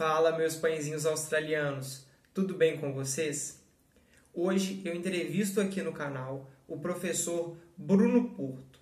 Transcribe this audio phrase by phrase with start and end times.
[0.00, 3.62] Fala, meus pãezinhos australianos, tudo bem com vocês?
[4.32, 8.80] Hoje eu entrevisto aqui no canal o professor Bruno Porto.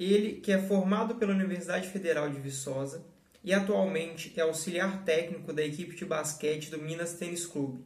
[0.00, 3.04] Ele que é formado pela Universidade Federal de Viçosa
[3.44, 7.84] e atualmente é auxiliar técnico da equipe de basquete do Minas Tênis Clube,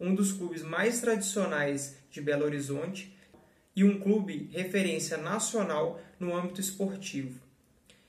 [0.00, 3.14] um dos clubes mais tradicionais de Belo Horizonte
[3.76, 7.38] e um clube referência nacional no âmbito esportivo.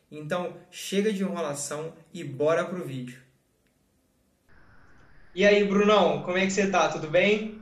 [0.09, 3.24] Então, chega de enrolação e bora pro vídeo.
[5.35, 6.87] E aí, Brunão, como é que você tá?
[6.87, 7.59] Tudo bem?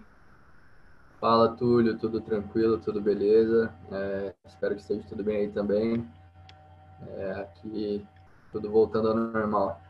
[1.20, 3.74] Fala, Túlio, tudo tranquilo, tudo beleza?
[3.92, 6.08] É, espero que esteja tudo bem aí também.
[7.08, 8.06] É, aqui,
[8.52, 9.82] tudo voltando ao normal.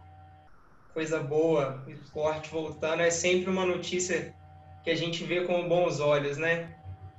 [0.93, 4.33] Coisa boa, o esporte voltando é sempre uma notícia
[4.81, 6.73] que a gente vê com bons olhos, né?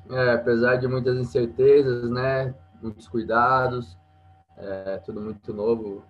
[0.09, 2.55] É, apesar de muitas incertezas, né?
[2.81, 3.99] Muitos cuidados,
[4.57, 6.03] é tudo muito novo,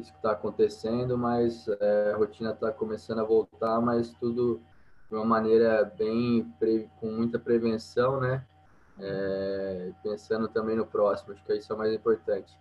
[0.00, 4.60] isso que está acontecendo, mas é, a rotina está começando a voltar, mas tudo
[5.08, 6.46] de uma maneira bem
[7.00, 8.44] com muita prevenção, né?
[9.00, 12.52] É, pensando também no próximo, acho que isso é o mais importante.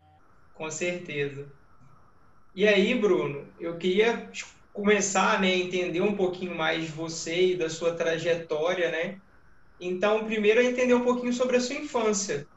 [0.53, 1.45] Com certeza.
[2.55, 4.29] E aí, Bruno, eu queria
[4.73, 9.19] começar né, entender um pouquinho mais de você e da sua trajetória, né?
[9.79, 12.47] Então, primeiro, entender um pouquinho sobre a sua infância,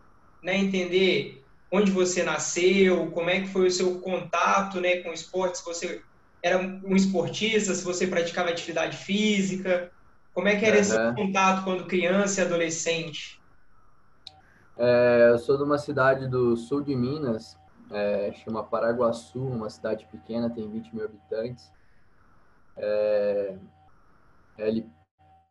[0.42, 0.56] né?
[0.56, 1.39] Entender
[1.70, 6.02] onde você nasceu, como é que foi o seu contato né, com esportes, se você
[6.42, 9.90] era um esportista, se você praticava atividade física,
[10.32, 10.80] como é que era uhum.
[10.80, 13.40] esse contato quando criança e adolescente?
[14.76, 17.58] É, eu sou de uma cidade do sul de Minas,
[17.90, 21.70] é, chama Paraguaçu, uma cidade pequena, tem 20 mil habitantes.
[22.76, 23.56] É,
[24.58, 24.82] é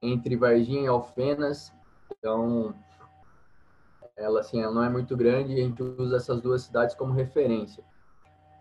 [0.01, 1.71] entre Varginha e Alfenas,
[2.09, 2.73] então
[4.19, 7.13] ela assim, ela não é muito grande e a gente usa essas duas cidades como
[7.13, 7.83] referência.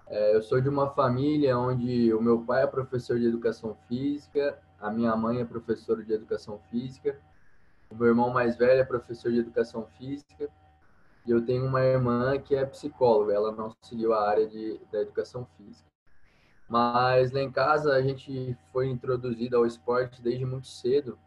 [0.07, 4.59] É, eu sou de uma família onde o meu pai é professor de educação física,
[4.81, 7.19] a minha mãe é professora de educação física,
[7.91, 10.49] o meu irmão mais velho é professor de educação física
[11.27, 15.01] e eu tenho uma irmã que é psicóloga, ela não seguiu a área de, da
[15.01, 15.89] educação física.
[16.69, 21.19] Mas lá em casa a gente foi introduzido ao esporte desde muito cedo.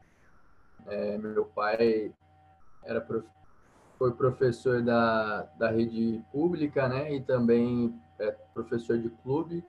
[0.88, 2.14] É, meu pai
[2.84, 3.02] era
[4.02, 7.14] foi professor da, da rede pública, né?
[7.14, 9.64] E também é professor de clube.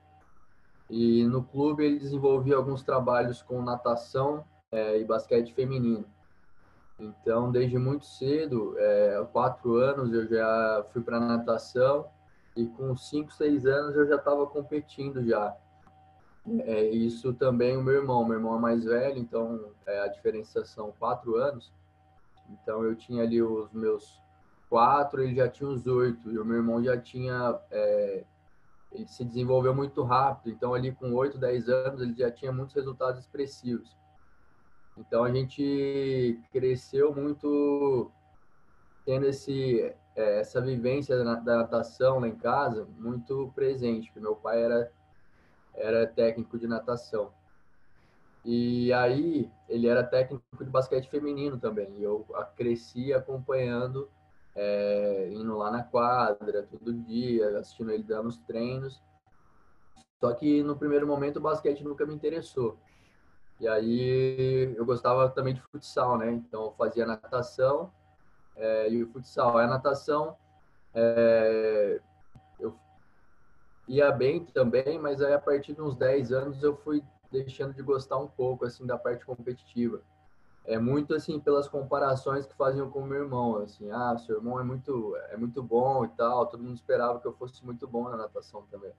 [0.89, 6.05] E no clube ele desenvolvia alguns trabalhos com natação é, e basquete feminino.
[6.99, 12.07] Então, desde muito cedo, é, quatro anos, eu já fui para natação
[12.55, 15.55] e com cinco, seis anos eu já estava competindo já.
[16.61, 20.65] É, isso também o meu irmão, meu irmão é mais velho, então é, a diferença
[20.65, 21.71] são quatro anos.
[22.49, 24.22] Então eu tinha ali os meus
[24.73, 27.59] quatro, ele já tinha uns oito, e o meu irmão já tinha.
[27.69, 28.23] É,
[28.91, 32.73] ele se desenvolveu muito rápido, então ali com oito, dez anos ele já tinha muitos
[32.73, 33.95] resultados expressivos.
[34.97, 38.11] Então a gente cresceu muito
[39.05, 44.35] tendo esse, é, essa vivência da, da natação lá em casa muito presente, porque meu
[44.35, 44.91] pai era,
[45.75, 47.31] era técnico de natação.
[48.43, 51.95] E aí ele era técnico de basquete feminino também.
[51.97, 54.09] E eu cresci acompanhando
[54.55, 59.01] é, indo lá na quadra todo dia, assistindo ele dando os treinos.
[60.19, 62.77] Só que no primeiro momento o basquete nunca me interessou.
[63.59, 66.31] E aí eu gostava também de futsal, né?
[66.31, 67.91] Então eu fazia natação
[68.55, 69.57] é, e o futsal.
[69.57, 70.37] A natação
[70.93, 71.99] é,
[72.59, 72.77] eu
[73.87, 77.81] ia bem também, mas aí a partir de uns 10 anos eu fui deixando de
[77.81, 80.01] gostar um pouco assim da parte competitiva
[80.65, 84.63] é muito assim pelas comparações que faziam com meu irmão, assim, ah, seu irmão é
[84.63, 88.17] muito é muito bom e tal, todo mundo esperava que eu fosse muito bom na
[88.17, 88.93] natação também.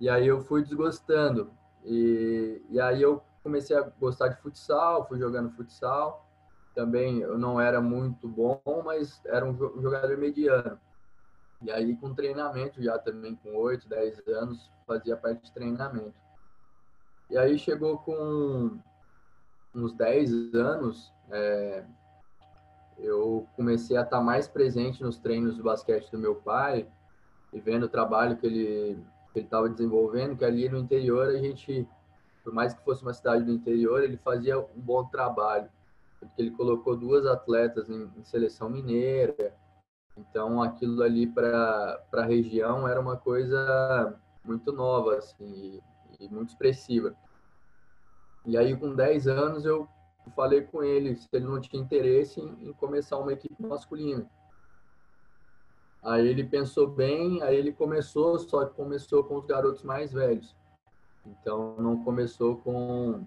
[0.00, 1.50] E aí eu fui desgostando.
[1.84, 6.26] E, e aí eu comecei a gostar de futsal, fui jogando futsal.
[6.74, 10.78] Também eu não era muito bom, mas era um jogador mediano.
[11.62, 16.14] E aí com treinamento já também com 8, 10 anos, fazia parte de treinamento.
[17.30, 18.78] E aí chegou com
[19.74, 21.84] uns 10 anos, é,
[22.98, 26.86] eu comecei a estar mais presente nos treinos de basquete do meu pai
[27.52, 29.04] e vendo o trabalho que ele
[29.34, 31.86] que ele estava desenvolvendo, que ali no interior a gente,
[32.44, 35.68] por mais que fosse uma cidade do interior, ele fazia um bom trabalho,
[36.20, 39.52] porque ele colocou duas atletas em, em seleção mineira,
[40.16, 45.82] então aquilo ali para a região era uma coisa muito nova assim,
[46.20, 47.16] e, e muito expressiva.
[48.46, 49.88] E aí, com 10 anos, eu
[50.34, 54.28] falei com ele se ele não tinha interesse em, começar uma equipe masculina.
[56.02, 60.54] Aí ele pensou bem, aí ele começou, só que começou com os garotos mais velhos.
[61.24, 63.24] Então não começou com,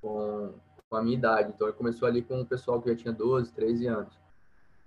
[0.00, 0.54] com,
[0.88, 1.52] com a minha idade.
[1.52, 4.20] Então ele começou ali com o pessoal que já tinha 12, 13 anos.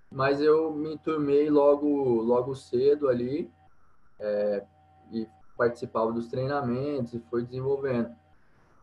[0.09, 3.51] Mas eu me turmei logo, logo cedo ali
[4.17, 4.65] é,
[5.11, 5.27] e
[5.57, 8.15] participava dos treinamentos e foi desenvolvendo.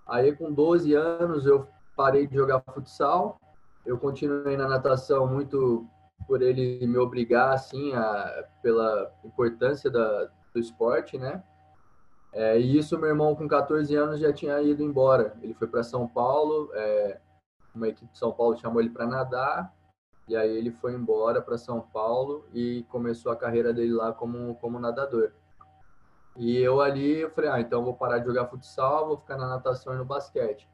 [0.06, 1.66] Aí com 12 anos eu
[1.96, 3.40] parei de jogar futsal,
[3.84, 5.86] eu continuei na natação muito
[6.26, 11.42] por ele me obrigar assim a, pela importância da, do esporte, né?
[12.32, 15.36] É, e isso meu irmão com 14 anos já tinha ido embora.
[15.40, 17.18] Ele foi para São Paulo, é,
[17.74, 19.74] uma equipe de São Paulo chamou ele para nadar
[20.28, 24.56] e aí ele foi embora para São Paulo e começou a carreira dele lá como
[24.56, 25.32] como nadador.
[26.36, 29.48] E eu ali eu falei, ah, então vou parar de jogar futsal, vou ficar na
[29.48, 30.68] natação e no basquete.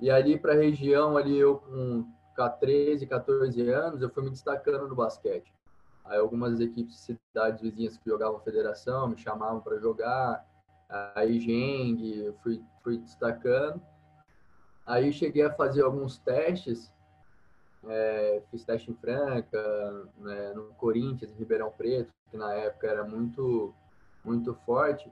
[0.00, 2.04] E ali para a região ali eu com
[2.60, 5.52] 13, 14 anos, eu fui me destacando no basquete.
[6.04, 10.44] Aí algumas equipes de cidades vizinhas que jogavam federação me chamavam para jogar.
[11.14, 13.80] Aí Geng, fui, fui destacando.
[14.84, 16.92] Aí cheguei a fazer alguns testes.
[17.84, 23.02] É, fiz teste em Franca, né, no Corinthians, em Ribeirão Preto, que na época era
[23.02, 23.74] muito,
[24.24, 25.10] muito forte.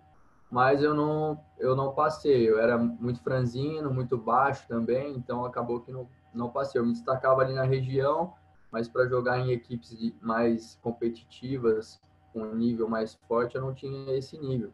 [0.50, 2.48] Mas eu não, eu não passei.
[2.48, 6.80] Eu era muito franzino, muito baixo também, então acabou que não, não passei.
[6.80, 8.34] Eu me destacava ali na região,
[8.70, 12.00] mas para jogar em equipes mais competitivas,
[12.32, 14.72] com um nível mais forte, eu não tinha esse nível.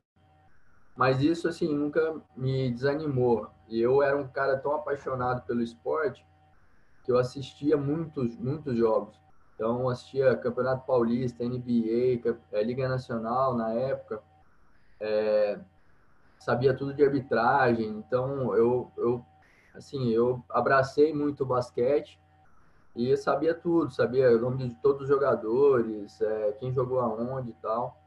[0.97, 3.51] Mas isso, assim, nunca me desanimou.
[3.69, 6.27] E eu era um cara tão apaixonado pelo esporte
[7.05, 9.21] que eu assistia muitos, muitos jogos.
[9.55, 12.21] Então, assistia Campeonato Paulista, NBA,
[12.53, 14.23] eh, Liga Nacional na época.
[15.01, 15.59] É,
[16.39, 17.89] sabia tudo de arbitragem.
[17.89, 19.25] Então, eu, eu
[19.75, 22.19] assim, eu abracei muito o basquete
[22.95, 27.51] e eu sabia tudo, sabia o nome de todos os jogadores, é, quem jogou aonde
[27.51, 28.01] e tal.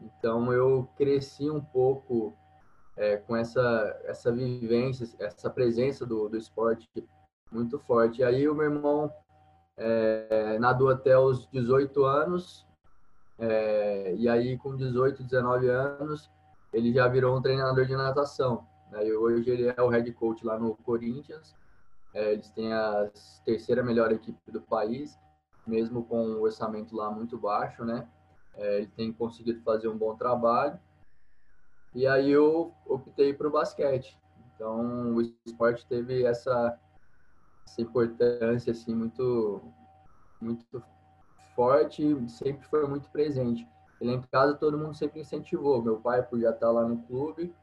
[0.00, 2.34] Então eu cresci um pouco
[2.96, 6.88] é, com essa essa vivência, essa presença do, do esporte
[7.52, 8.20] muito forte.
[8.20, 9.12] E aí o meu irmão
[9.76, 12.63] é, nadou até os 18 anos,
[13.38, 16.30] é, e aí com 18, 19 anos
[16.72, 18.66] ele já virou um treinador de natação.
[18.90, 19.06] Né?
[19.06, 21.54] E hoje ele é o head coach lá no Corinthians.
[22.12, 23.10] É, eles têm a
[23.44, 25.18] terceira melhor equipe do país,
[25.66, 28.08] mesmo com o orçamento lá muito baixo, né?
[28.54, 30.78] É, ele tem conseguido fazer um bom trabalho.
[31.94, 34.18] E aí eu optei para o basquete.
[34.54, 36.78] Então o esporte teve essa,
[37.66, 39.62] essa importância assim muito
[40.40, 40.82] muito
[41.54, 43.66] forte, sempre foi muito presente.
[44.00, 45.82] E lá em casa todo mundo sempre incentivou.
[45.82, 47.54] Meu pai por já estar lá no clube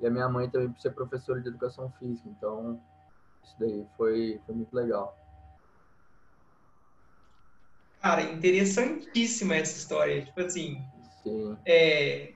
[0.00, 2.28] e a minha mãe também por ser professora de educação física.
[2.28, 2.80] Então,
[3.42, 5.18] isso daí foi, foi muito legal.
[8.00, 10.24] Cara, interessantíssima essa história.
[10.24, 10.84] Tipo assim,
[11.22, 11.56] Sim.
[11.64, 12.34] É,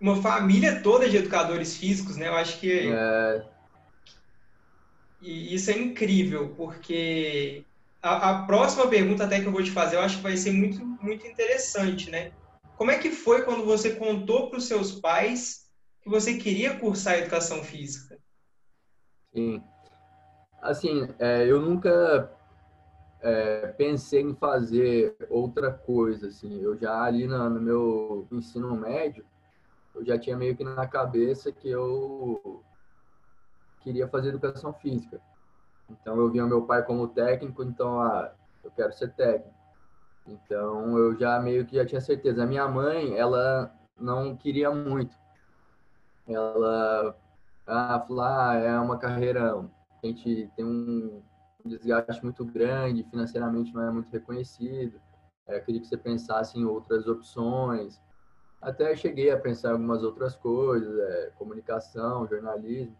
[0.00, 2.28] uma família toda de educadores físicos, né?
[2.28, 2.92] Eu acho que.
[2.92, 3.44] É...
[5.20, 7.64] E isso é incrível, porque
[8.02, 10.52] a, a, próxima pergunta até que eu vou te fazer, eu acho que vai ser
[10.52, 12.32] muito, muito interessante, né?
[12.76, 15.70] Como é que foi quando você contou para os seus pais
[16.02, 18.18] que você queria cursar educação física?
[19.32, 19.62] Sim.
[20.60, 22.30] Assim, é, eu nunca
[23.20, 26.60] é, pensei em fazer outra coisa, assim.
[26.60, 29.24] Eu já ali no, no, meu ensino médio,
[29.94, 32.64] eu já tinha meio que na cabeça que eu
[33.80, 35.20] queria fazer educação física.
[36.00, 38.32] Então eu via meu pai como técnico, então ah,
[38.64, 39.54] eu quero ser técnico.
[40.26, 42.42] Então eu já meio que já tinha certeza.
[42.42, 45.22] A minha mãe, ela não queria muito
[46.26, 47.16] ela
[47.66, 49.54] ah, falou, ah, é uma carreira,
[50.02, 51.22] a gente tem um
[51.64, 55.00] desgaste muito grande, financeiramente não é muito reconhecido.
[55.46, 58.00] É, queria que você pensasse em outras opções.
[58.60, 62.96] Até cheguei a pensar em algumas outras coisas, é, comunicação, jornalismo,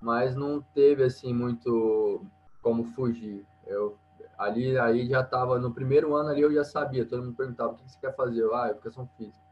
[0.00, 2.24] mas não teve assim muito
[2.62, 3.44] como fugir.
[3.66, 3.98] Eu
[4.38, 7.76] ali aí já estava no primeiro ano ali eu já sabia, todo mundo perguntava o
[7.76, 9.44] que você quer fazer, eu, ah, educação física.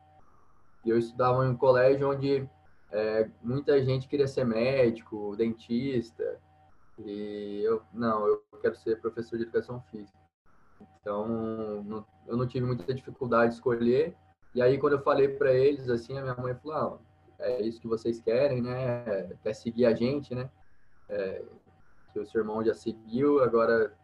[0.85, 2.47] E eu estudava em um colégio onde
[2.93, 6.39] é, muita gente queria ser médico, dentista,
[6.99, 10.19] e eu, não, eu quero ser professor de educação física.
[11.01, 14.17] Então, não, eu não tive muita dificuldade de escolher.
[14.55, 16.99] E aí, quando eu falei para eles, assim, a minha mãe falou: ah,
[17.39, 19.37] é isso que vocês querem, né?
[19.43, 20.51] Quer seguir a gente, né?
[21.09, 21.43] É,
[22.13, 23.97] que o seu irmão já seguiu, agora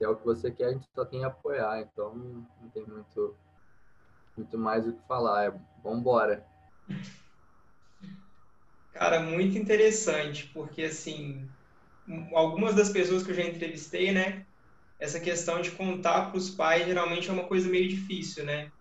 [0.00, 1.80] é o que você quer, a gente só tem que apoiar.
[1.80, 2.14] Então,
[2.60, 3.36] não tem muito,
[4.36, 5.46] muito mais o que falar.
[5.46, 6.46] É, vambora.
[8.92, 11.48] Cara, muito interessante, porque assim,
[12.32, 14.46] algumas das pessoas que eu já entrevistei, né,
[14.98, 18.72] essa questão de contar para os pais geralmente é uma coisa meio difícil, né?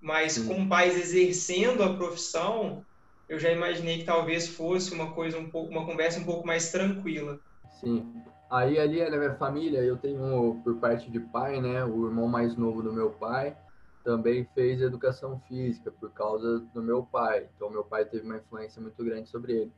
[0.00, 0.46] Mas Sim.
[0.46, 2.84] com pais exercendo a profissão,
[3.28, 6.70] eu já imaginei que talvez fosse uma coisa um pouco, uma conversa um pouco mais
[6.70, 7.38] tranquila.
[7.80, 8.22] Sim.
[8.50, 12.56] Aí ali na minha família, eu tenho por parte de pai, né, o irmão mais
[12.56, 13.56] novo do meu pai,
[14.04, 17.48] também fez educação física por causa do meu pai.
[17.56, 19.72] Então meu pai teve uma influência muito grande sobre ele.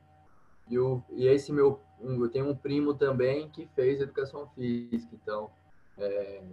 [0.69, 5.15] E, o, e esse meu, eu tenho um primo também que fez educação física.
[5.15, 5.49] Então
[5.97, 6.43] é,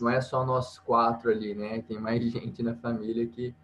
[0.00, 1.82] não é só nós quatro ali, né?
[1.82, 3.54] Tem mais gente na família que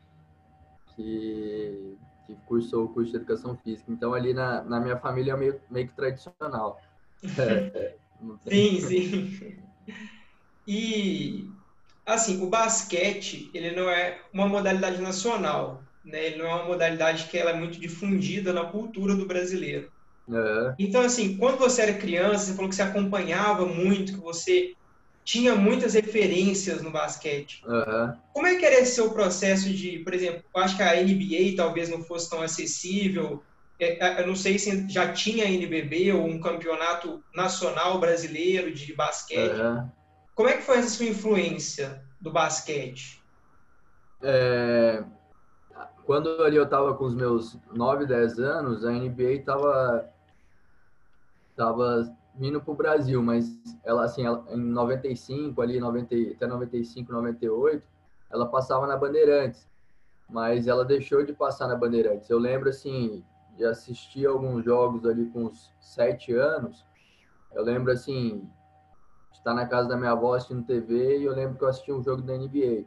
[0.94, 1.96] que,
[2.26, 3.90] que cursou o curso de educação física.
[3.90, 6.80] Então ali na, na minha família é meio, meio que tradicional.
[7.38, 7.96] É,
[8.48, 9.58] sim, sim.
[10.66, 11.50] E
[12.06, 16.26] assim, o basquete, ele não é uma modalidade nacional, né?
[16.26, 19.90] Ele não é uma modalidade que ela é muito difundida na cultura do brasileiro.
[20.30, 20.74] É.
[20.78, 24.74] Então, assim, quando você era criança, você falou que você acompanhava muito, que você
[25.24, 27.64] tinha muitas referências no basquete.
[27.66, 28.14] Uhum.
[28.32, 31.88] Como é que era esse seu processo de, por exemplo, acho que a NBA talvez
[31.88, 33.42] não fosse tão acessível,
[33.80, 38.94] é, é, eu não sei se já tinha NBB ou um campeonato nacional brasileiro de
[38.94, 39.58] basquete.
[39.58, 39.88] Uhum.
[40.34, 43.22] Como é que foi essa sua influência do basquete?
[44.22, 45.02] É,
[46.04, 50.10] quando ali eu estava com os meus 9, 10 anos, a NBA estava
[51.56, 53.46] tava vindo para o Brasil, mas
[53.84, 57.86] ela assim, ela, em 95, ali 90, até 95, 98,
[58.30, 59.68] ela passava na Bandeirantes,
[60.28, 62.28] mas ela deixou de passar na Bandeirantes.
[62.28, 63.24] Eu lembro assim
[63.56, 66.84] de assistir alguns jogos ali com uns sete anos.
[67.52, 68.50] Eu lembro assim
[69.32, 72.02] estar na casa da minha avó assistindo TV e eu lembro que eu assisti um
[72.02, 72.84] jogo da NBA.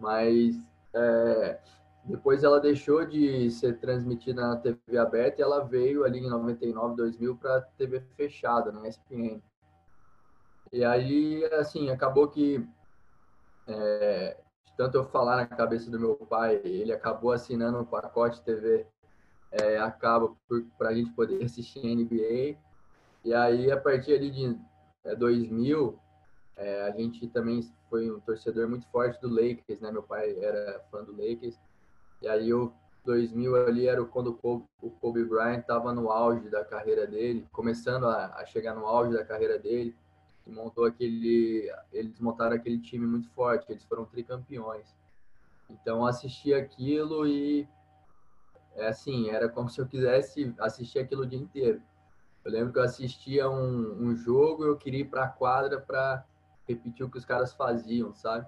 [0.00, 0.56] Mas
[0.94, 1.60] é,
[2.04, 6.96] depois ela deixou de ser transmitida na TV aberta e ela veio ali em 99,
[6.96, 9.40] 2000 para TV fechada, na ESPN.
[10.72, 12.66] E aí, assim, acabou que
[13.66, 14.36] é,
[14.76, 18.86] tanto eu falar na cabeça do meu pai, ele acabou assinando um pacote TV
[19.52, 20.34] é, acaba
[20.78, 22.58] para a gente poder assistir NBA.
[23.24, 24.58] E aí, a partir ali de
[25.04, 25.98] é, 2000,
[26.56, 29.92] é, a gente também foi um torcedor muito forte do Lakers, né?
[29.92, 31.60] Meu pai era fã do Lakers.
[32.22, 32.72] E aí, o
[33.04, 37.48] 2000 ali era quando o Kobe, o Kobe Bryant estava no auge da carreira dele,
[37.50, 39.94] começando a, chegar no auge da carreira dele.
[40.46, 44.94] E montou aquele, eles montaram aquele time muito forte, eles foram tricampeões.
[45.68, 47.68] Então, assisti aquilo e
[48.74, 51.82] é assim, era como se eu quisesse assistir aquilo o dia inteiro.
[52.44, 55.80] Eu lembro que eu assistia um, um jogo e eu queria ir para a quadra
[55.80, 56.24] para
[56.66, 58.46] repetir o que os caras faziam, sabe?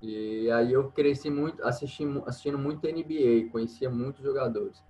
[0.00, 4.82] E aí eu cresci muito assistindo, assistindo muito NBA, conhecia muitos jogadores.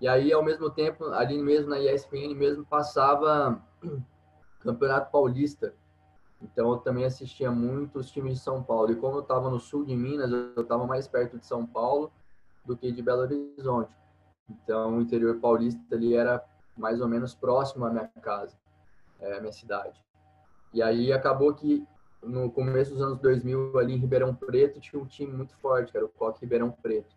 [0.00, 3.62] E aí, ao mesmo tempo, ali mesmo na ESPN mesmo passava
[4.60, 5.74] Campeonato Paulista.
[6.42, 8.92] Então eu também assistia muito os times de São Paulo.
[8.92, 12.12] E como eu estava no sul de Minas, eu estava mais perto de São Paulo
[12.64, 13.96] do que de Belo Horizonte.
[14.50, 16.44] Então o interior paulista ali era
[16.76, 18.56] mais ou menos próximo à minha casa,
[19.18, 20.04] é, à minha cidade.
[20.74, 21.86] E aí acabou que
[22.26, 25.96] no começo dos anos 2000 ali em Ribeirão Preto tinha um time muito forte, que
[25.96, 27.14] era o Coque Ribeirão Preto.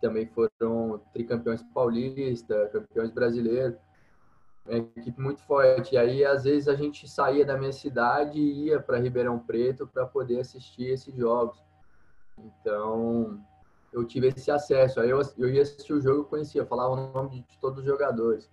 [0.00, 3.78] Também foram tricampeões paulista, campeões brasileiros.
[4.66, 5.94] É uma equipe muito forte.
[5.94, 9.86] E aí às vezes a gente saía da minha cidade e ia para Ribeirão Preto
[9.86, 11.58] para poder assistir esses jogos.
[12.38, 13.42] Então,
[13.92, 15.00] eu tive esse acesso.
[15.00, 17.84] Aí eu, eu ia assistir o jogo, eu conhecia, falava o nome de todos os
[17.84, 18.48] jogadores.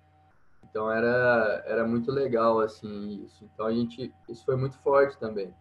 [0.63, 3.45] Então era, era muito legal, assim, isso.
[3.45, 5.53] Então a gente, isso foi muito forte também.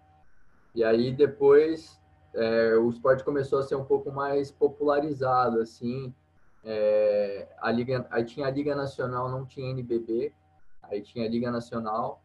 [0.75, 2.01] E aí depois
[2.35, 6.13] é, o esporte começou a ser um pouco mais popularizado, assim.
[6.65, 10.33] É, a Liga, aí tinha a Liga Nacional, não tinha NBB,
[10.83, 12.21] aí tinha a Liga Nacional,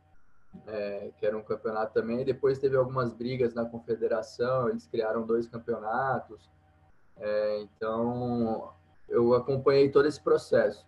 [0.66, 2.26] é, que era um campeonato também.
[2.26, 6.50] Depois teve algumas brigas na confederação, eles criaram dois campeonatos.
[7.18, 8.74] É, então,
[9.08, 10.88] eu acompanhei todo esse processo.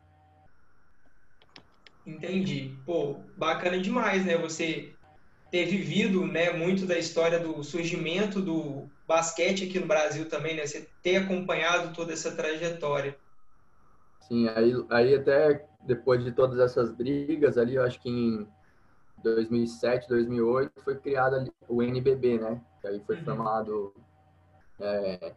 [2.07, 2.75] Entendi.
[2.85, 4.35] Pô, bacana demais, né?
[4.37, 4.95] Você
[5.51, 10.65] ter vivido, né, muito da história do surgimento do basquete aqui no Brasil também, né?
[10.65, 13.17] Você ter acompanhado toda essa trajetória.
[14.21, 18.47] Sim, aí, aí até depois de todas essas brigas ali, eu acho que em
[19.21, 22.61] 2007, 2008 foi criado o NBB, né?
[22.79, 23.25] Que aí foi uhum.
[23.25, 23.93] formado
[24.79, 25.33] é,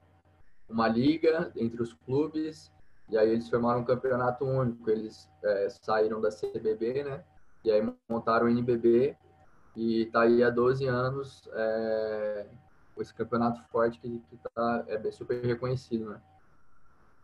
[0.68, 2.73] uma liga entre os clubes
[3.11, 4.88] e aí eles formaram um campeonato único.
[4.88, 7.25] Eles é, saíram da CBB, né?
[7.64, 9.16] E aí montaram o NBB
[9.76, 12.46] e tá aí há 12 anos é,
[12.98, 16.20] esse campeonato forte que, que tá, é super reconhecido, né?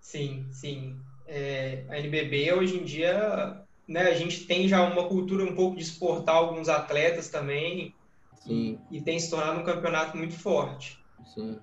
[0.00, 0.96] Sim, sim.
[1.26, 5.76] É, a NBB hoje em dia, né, a gente tem já uma cultura um pouco
[5.76, 7.94] de exportar alguns atletas também.
[8.34, 8.78] Sim.
[8.90, 10.98] E, e tem se tornado um campeonato muito forte.
[11.24, 11.60] Sim.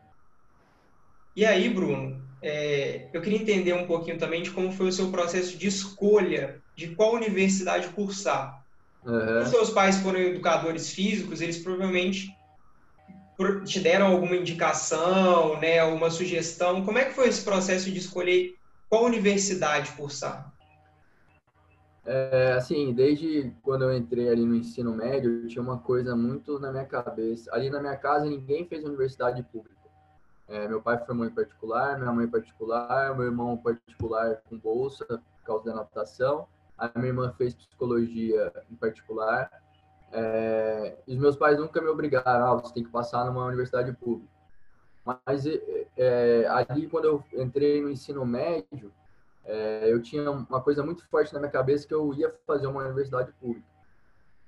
[1.36, 5.12] E aí, Bruno, é, eu queria entender um pouquinho também de como foi o seu
[5.12, 8.66] processo de escolha de qual universidade cursar.
[9.08, 9.42] Uhum.
[9.42, 12.36] Os seus pais foram educadores físicos, eles provavelmente
[13.66, 16.84] te deram alguma indicação, né, alguma sugestão.
[16.84, 18.58] Como é que foi esse processo de escolher
[18.90, 20.52] qual universidade cursar?
[22.06, 26.72] É, assim, desde quando eu entrei ali no ensino médio, tinha uma coisa muito na
[26.72, 27.54] minha cabeça.
[27.54, 29.76] Ali na minha casa, ninguém fez universidade pública.
[30.50, 35.46] É, meu pai formou em particular, minha mãe particular, meu irmão particular com bolsa por
[35.46, 36.48] causa da natação.
[36.78, 39.50] A minha irmã fez psicologia em particular.
[40.12, 43.92] É, e os meus pais nunca me obrigaram, ah, você tem que passar numa universidade
[43.94, 44.32] pública.
[45.04, 45.46] Mas
[45.96, 48.94] é, ali, quando eu entrei no ensino médio,
[49.46, 52.84] é, eu tinha uma coisa muito forte na minha cabeça que eu ia fazer uma
[52.84, 53.66] universidade pública.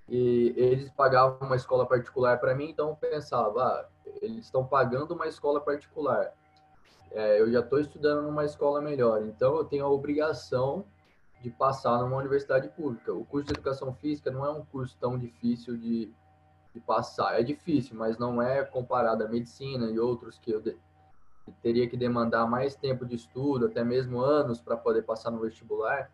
[0.07, 3.85] E eles pagavam uma escola particular para mim, então eu pensava, ah,
[4.21, 6.33] eles estão pagando uma escola particular.
[7.11, 10.85] É, eu já estou estudando numa escola melhor, então eu tenho a obrigação
[11.41, 13.13] de passar numa universidade pública.
[13.13, 16.11] O curso de educação física não é um curso tão difícil de,
[16.73, 17.39] de passar.
[17.39, 20.61] É difícil, mas não é comparado à medicina e outros que eu
[21.61, 26.11] teria que demandar mais tempo de estudo, até mesmo anos, para poder passar no vestibular,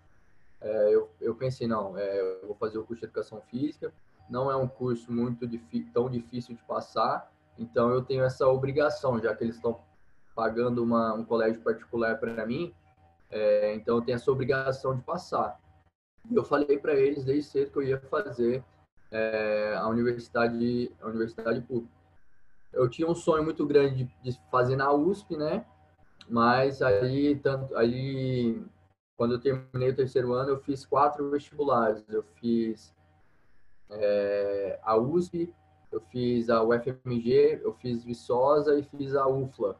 [0.61, 3.93] é, eu, eu pensei, não, é, eu vou fazer o curso de Educação Física,
[4.29, 5.47] não é um curso muito
[5.93, 9.79] tão difícil de passar, então eu tenho essa obrigação, já que eles estão
[10.35, 12.73] pagando uma, um colégio particular para mim,
[13.35, 15.59] é, então eu tenho essa obrigação de passar.
[16.31, 18.63] Eu falei para eles desde cedo que eu ia fazer
[19.11, 21.95] é, a universidade, a universidade pública
[22.75, 25.65] eu tinha um sonho muito grande de, fazer na USP, né?
[26.29, 28.61] Mas aí, tanto, aí,
[29.17, 32.03] quando eu terminei o terceiro ano, eu fiz quatro vestibulares.
[32.09, 32.93] Eu fiz
[33.89, 35.53] é, a USP,
[35.91, 39.79] eu fiz a UFMG, eu fiz Viçosa e fiz a UFLA.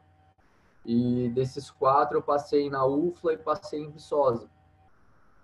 [0.86, 4.48] E desses quatro, eu passei na UFLA e passei em Viçosa.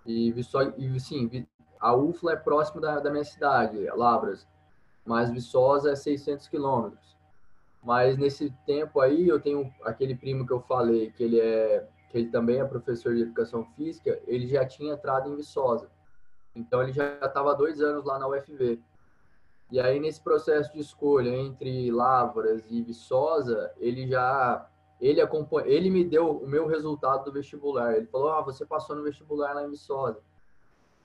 [0.05, 1.45] E, Viçosa, e sim,
[1.81, 4.47] a UFLA é próximo da, da minha cidade, Lavras,
[5.05, 7.17] mas Viçosa é 600 quilômetros.
[7.83, 12.19] Mas nesse tempo aí, eu tenho aquele primo que eu falei, que ele é que
[12.19, 15.89] ele também é professor de educação física, ele já tinha entrado em Viçosa.
[16.55, 18.79] Então ele já estava dois anos lá na UFV.
[19.71, 25.89] E aí nesse processo de escolha entre Lavras e Viçosa, ele já ele acompanha, ele
[25.89, 27.95] me deu o meu resultado do vestibular.
[27.95, 30.21] Ele falou: "Ah, você passou no vestibular lá em Viçosa".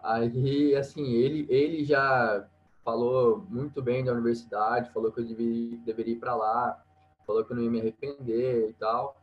[0.01, 2.46] Aí assim, ele ele já
[2.85, 6.83] falou muito bem da universidade, falou que eu deveria, deveria ir para lá,
[7.27, 9.16] falou que eu não ia me arrepender e tal.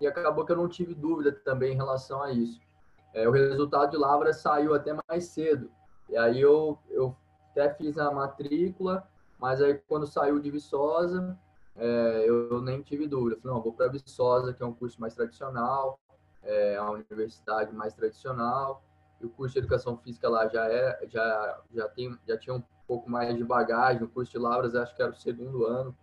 [0.00, 2.60] E acabou que eu não tive dúvida também em relação a isso.
[3.12, 5.68] É, o resultado de Lavra saiu até mais cedo.
[6.08, 7.16] E aí eu, eu
[7.50, 11.36] até fiz a matrícula, mas aí quando saiu de Viçosa,
[11.78, 13.36] é, eu nem tive dúvida.
[13.36, 15.98] Eu falei, não, vou para Viçosa, que é um curso mais tradicional,
[16.42, 18.82] é a universidade mais tradicional.
[19.20, 22.62] E o curso de educação física lá já é, já já tem, já tinha um
[22.86, 24.02] pouco mais de bagagem.
[24.02, 25.96] O curso de Lavras acho que era o segundo ano.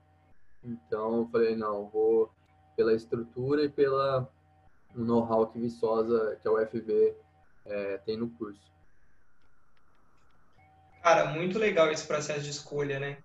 [0.63, 2.31] Então eu falei, não, vou
[2.75, 4.27] pela estrutura e pela
[4.93, 7.15] know-how que Viçosa, que a UFV
[7.65, 8.73] é, tem no curso.
[11.01, 13.17] Cara, muito legal esse processo de escolha, né?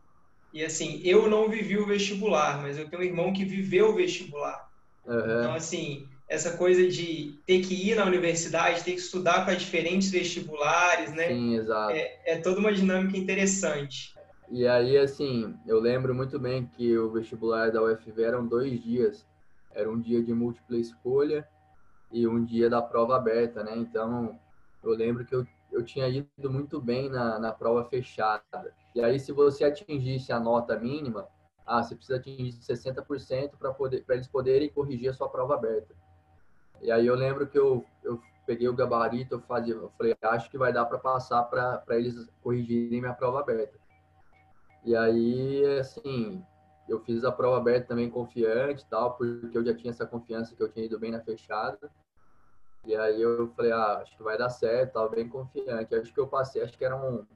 [0.52, 3.94] E assim, eu não vivi o vestibular, mas eu tenho um irmão que viveu o
[3.94, 4.68] vestibular.
[5.06, 5.18] Uhum.
[5.18, 10.10] Então, assim, essa coisa de ter que ir na universidade, ter que estudar para diferentes
[10.10, 11.28] vestibulares, né?
[11.28, 11.92] Sim, exato.
[11.92, 14.14] É, é toda uma dinâmica interessante.
[14.48, 19.24] E aí, assim, eu lembro muito bem que o vestibular da UFV eram dois dias.
[19.72, 21.46] Era um dia de múltipla escolha
[22.12, 23.76] e um dia da prova aberta, né?
[23.76, 24.38] Então,
[24.82, 28.74] eu lembro que eu, eu tinha ido muito bem na, na prova fechada.
[28.94, 31.28] E aí, se você atingisse a nota mínima,
[31.66, 35.94] ah, você precisa atingir 60% para poder, eles poderem corrigir a sua prova aberta.
[36.83, 40.50] E aí eu lembro que eu, eu peguei o gabarito, eu, fazia, eu falei, acho
[40.50, 43.78] que vai dar para passar para eles corrigirem minha prova aberta.
[44.85, 46.42] E aí, assim,
[46.88, 50.62] eu fiz a prova aberta também confiante tal, porque eu já tinha essa confiança que
[50.62, 51.90] eu tinha ido bem na fechada.
[52.84, 55.94] E aí eu falei, ah, acho que vai dar certo, tava bem confiante.
[55.94, 57.26] Acho que eu passei, acho que eram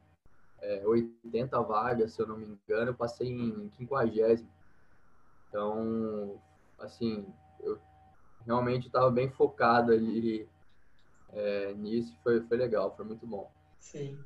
[0.61, 4.43] é, 80 vagas, se eu não me engano, eu passei em 50.
[5.49, 6.41] Então,
[6.79, 7.27] assim,
[7.61, 7.79] eu
[8.47, 10.49] realmente estava bem focado ali
[11.33, 13.51] é, nisso, foi, foi legal, foi muito bom.
[13.79, 14.19] Sim.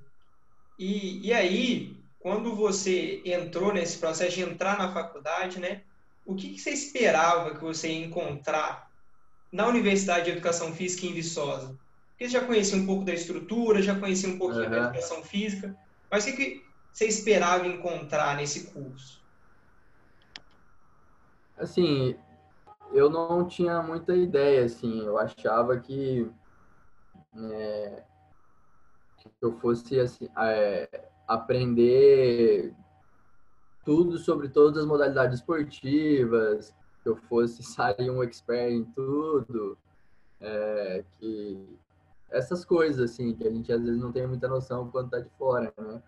[0.79, 5.83] E, e aí, quando você entrou nesse processo de entrar na faculdade, né,
[6.25, 8.88] o que, que você esperava que você ia encontrar
[9.51, 11.77] na Universidade de Educação Física em Viçosa?
[12.11, 14.71] Porque você já conhecia um pouco da estrutura, já conhecia um pouquinho uhum.
[14.71, 15.77] da educação física,
[16.11, 19.23] mas o que, que você esperava encontrar nesse curso?
[21.57, 22.17] Assim,
[22.93, 26.29] eu não tinha muita ideia, assim, eu achava que,
[27.37, 28.03] é,
[29.19, 32.75] que eu fosse assim, é, aprender
[33.85, 36.75] tudo sobre todas as modalidades esportivas,
[37.09, 39.79] que eu fosse sair um expert em tudo,
[40.41, 41.79] é, que
[42.31, 45.31] essas coisas assim que a gente às vezes não tem muita noção quando tá de
[45.31, 46.03] fora, né?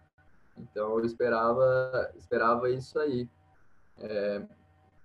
[0.59, 3.29] Então eu esperava esperava isso aí,
[3.99, 4.43] é,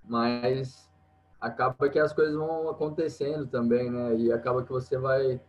[0.03, 0.91] mas
[1.39, 4.15] acaba que as coisas vão acontecendo também, né?
[4.17, 5.39] E acaba que você vai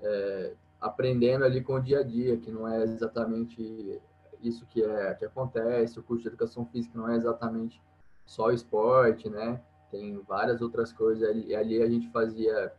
[0.00, 4.02] é, aprendendo ali com o dia a dia, que não é exatamente
[4.42, 6.00] isso que é que acontece.
[6.00, 7.80] O curso de educação física não é exatamente
[8.26, 9.62] só esporte, né?
[9.94, 11.28] Tem várias outras coisas.
[11.28, 12.72] Ali, ali a gente fazia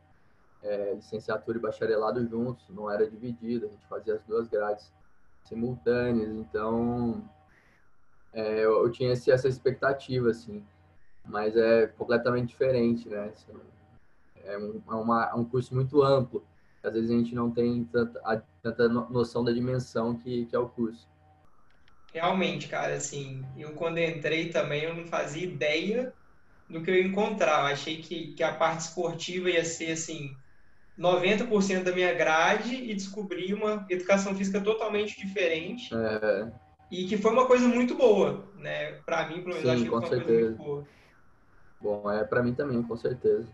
[0.61, 3.67] é, licenciatura e bacharelado juntos, não era dividido.
[3.67, 4.91] A gente fazia as duas grades
[5.45, 6.29] simultâneas.
[6.29, 7.23] Então,
[8.33, 10.61] é, eu, eu, tinha esse, essa expectativa, assim.
[11.23, 13.29] Mas é completamente diferente, né?
[13.29, 13.53] Assim,
[14.43, 16.45] é, um, é, uma, é um curso muito amplo.
[16.83, 20.59] Às vezes a gente não tem tanta, a, tanta noção da dimensão que, que é
[20.59, 21.07] o curso.
[22.13, 26.13] Realmente, cara, assim, eu quando entrei também eu não fazia ideia
[26.69, 27.61] do que eu ia encontrar.
[27.61, 30.35] Eu achei que, que a parte esportiva ia ser, assim,
[30.97, 35.93] 90% da minha grade e descobri uma educação física totalmente diferente.
[35.93, 36.51] É.
[36.91, 38.93] E que foi uma coisa muito boa, né?
[39.05, 40.27] Para mim, pelo menos, Sim, achei que foi uma certeza.
[40.27, 40.87] coisa muito boa.
[41.81, 43.47] Bom, é para mim também, com certeza.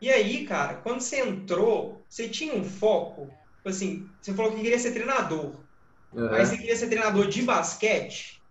[0.00, 3.26] E aí, cara, quando você entrou, você tinha um foco?
[3.56, 5.52] Tipo assim, você falou que queria ser treinador.
[6.12, 6.30] Uhum.
[6.30, 8.42] Mas você queria ser treinador de basquete?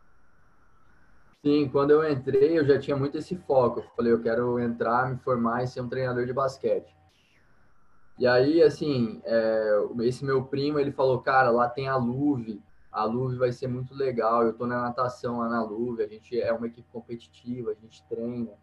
[1.45, 3.79] Sim, quando eu entrei, eu já tinha muito esse foco.
[3.81, 6.97] Eu falei, eu quero entrar, me formar e ser um treinador de basquete.
[8.17, 13.03] E aí, assim, é, esse meu primo, ele falou, cara, lá tem a Luve, a
[13.03, 16.51] Luve vai ser muito legal, eu tô na natação lá na Luve, a gente é
[16.51, 18.53] uma equipe competitiva, a gente treina,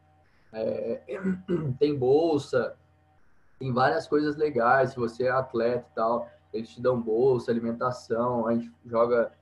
[0.52, 1.02] é,
[1.78, 2.74] tem bolsa,
[3.60, 8.46] tem várias coisas legais, se você é atleta e tal eles te dão bolsa, alimentação,
[8.46, 9.32] a gente joga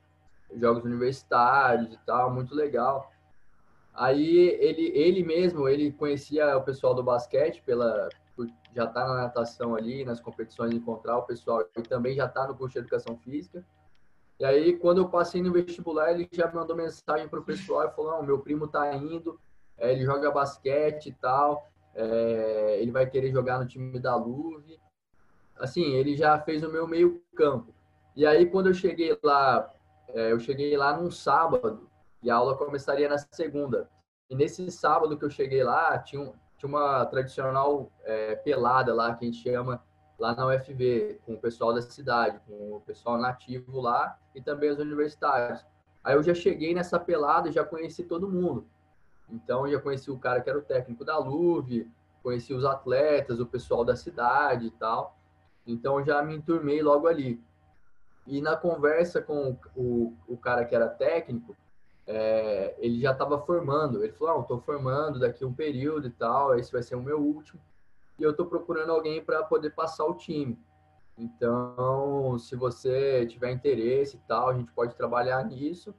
[0.55, 3.11] jogos universitários e tal, muito legal.
[4.01, 8.09] Aí ele, ele mesmo, ele conhecia o pessoal do basquete pela
[8.73, 12.55] já tá na natação ali, nas competições encontrar o pessoal e também já tá no
[12.55, 13.63] curso de educação física.
[14.39, 18.13] E aí quando eu passei no vestibular, ele já mandou mensagem pro pessoal e falou:
[18.13, 19.39] "Não, meu primo tá indo,
[19.77, 24.79] é, ele joga basquete e tal, é, ele vai querer jogar no time da Luve
[25.61, 27.71] assim, ele já fez o meu meio campo.
[28.15, 29.71] E aí, quando eu cheguei lá,
[30.09, 31.90] é, eu cheguei lá num sábado
[32.21, 33.89] e a aula começaria na segunda.
[34.29, 39.13] E nesse sábado que eu cheguei lá, tinha, um, tinha uma tradicional é, pelada lá,
[39.13, 39.83] que a gente chama
[40.17, 44.69] lá na UFV, com o pessoal da cidade, com o pessoal nativo lá e também
[44.69, 45.65] os universitários.
[46.03, 48.65] Aí eu já cheguei nessa pelada e já conheci todo mundo.
[49.29, 51.89] Então, já conheci o cara que era o técnico da Luve,
[52.21, 55.17] conheci os atletas, o pessoal da cidade e tal.
[55.65, 57.41] Então já me enturmei logo ali.
[58.25, 61.55] E na conversa com o, o cara que era técnico,
[62.13, 64.03] é, ele já estava formando.
[64.03, 67.19] Ele falou: ah, estou formando daqui um período e tal, esse vai ser o meu
[67.19, 67.61] último.
[68.19, 70.59] E eu estou procurando alguém para poder passar o time.
[71.17, 75.95] Então, se você tiver interesse e tal, a gente pode trabalhar nisso.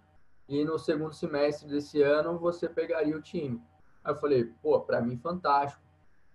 [0.49, 3.63] E no segundo semestre desse ano, você pegaria o time.
[4.05, 5.83] Aí eu falei: pô, para mim, fantástico.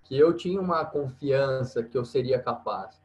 [0.03, 2.99] Que eu tinha uma confiança que eu seria capaz.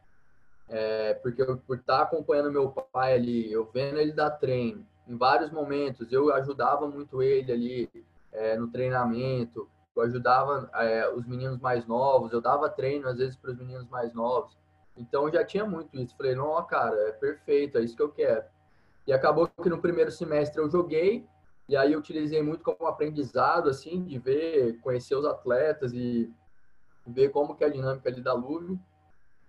[0.68, 5.16] É, porque eu, por estar acompanhando meu pai ali, eu vendo ele dar treino, em
[5.16, 11.58] vários momentos, eu ajudava muito ele ali é, no treinamento, eu ajudava é, os meninos
[11.58, 14.56] mais novos, eu dava treino às vezes para os meninos mais novos.
[14.96, 16.16] Então já tinha muito isso.
[16.16, 18.44] Falei, não, cara, é perfeito, é isso que eu quero.
[19.06, 21.26] E acabou que no primeiro semestre eu joguei,
[21.68, 26.32] e aí eu utilizei muito como aprendizado, assim, de ver, conhecer os atletas e
[27.06, 28.78] ver como que é a dinâmica ali da Luve.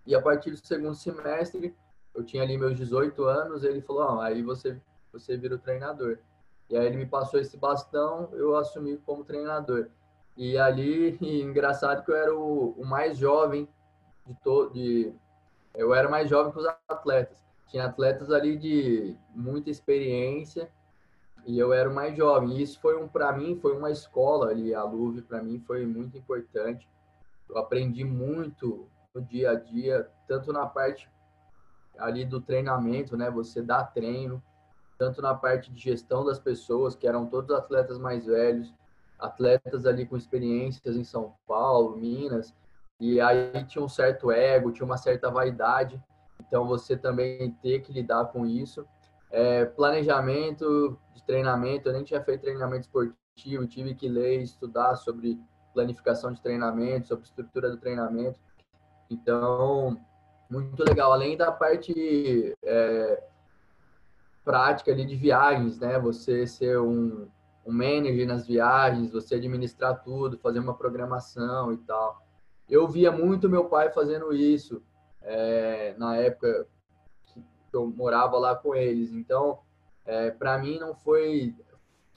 [0.05, 1.75] E a partir do segundo semestre,
[2.13, 4.79] eu tinha ali meus 18 anos, ele falou: ah, aí você,
[5.13, 6.17] você vira o treinador.
[6.69, 9.89] E aí ele me passou esse bastão, eu assumi como treinador.
[10.35, 13.67] E ali, e engraçado que eu era o, o mais jovem
[14.25, 14.73] de todo.
[15.75, 17.41] Eu era mais jovem que os atletas.
[17.67, 20.69] Tinha atletas ali de muita experiência
[21.45, 22.57] e eu era o mais jovem.
[22.57, 25.85] E isso foi um para mim foi uma escola ali, a Luve para mim foi
[25.85, 26.87] muito importante.
[27.49, 31.09] Eu aprendi muito no dia a dia, tanto na parte
[31.97, 33.29] ali do treinamento, né?
[33.29, 34.41] Você dá treino,
[34.97, 38.73] tanto na parte de gestão das pessoas, que eram todos atletas mais velhos,
[39.19, 42.53] atletas ali com experiências em São Paulo, Minas,
[42.99, 46.01] e aí tinha um certo ego, tinha uma certa vaidade,
[46.39, 48.85] então você também ter que lidar com isso.
[49.31, 55.39] É, planejamento de treinamento, eu nem tinha feito treinamento esportivo, tive que ler, estudar sobre
[55.73, 58.39] planificação de treinamento, sobre estrutura do treinamento.
[59.09, 59.99] Então,
[60.49, 61.11] muito legal.
[61.11, 63.23] Além da parte é,
[64.43, 65.97] prática ali de viagens, né?
[65.99, 67.27] Você ser um,
[67.65, 72.21] um manager nas viagens, você administrar tudo, fazer uma programação e tal.
[72.69, 74.81] Eu via muito meu pai fazendo isso
[75.21, 76.67] é, na época
[77.25, 77.41] que
[77.75, 79.11] eu morava lá com eles.
[79.11, 79.59] Então,
[80.05, 81.55] é, para mim não foi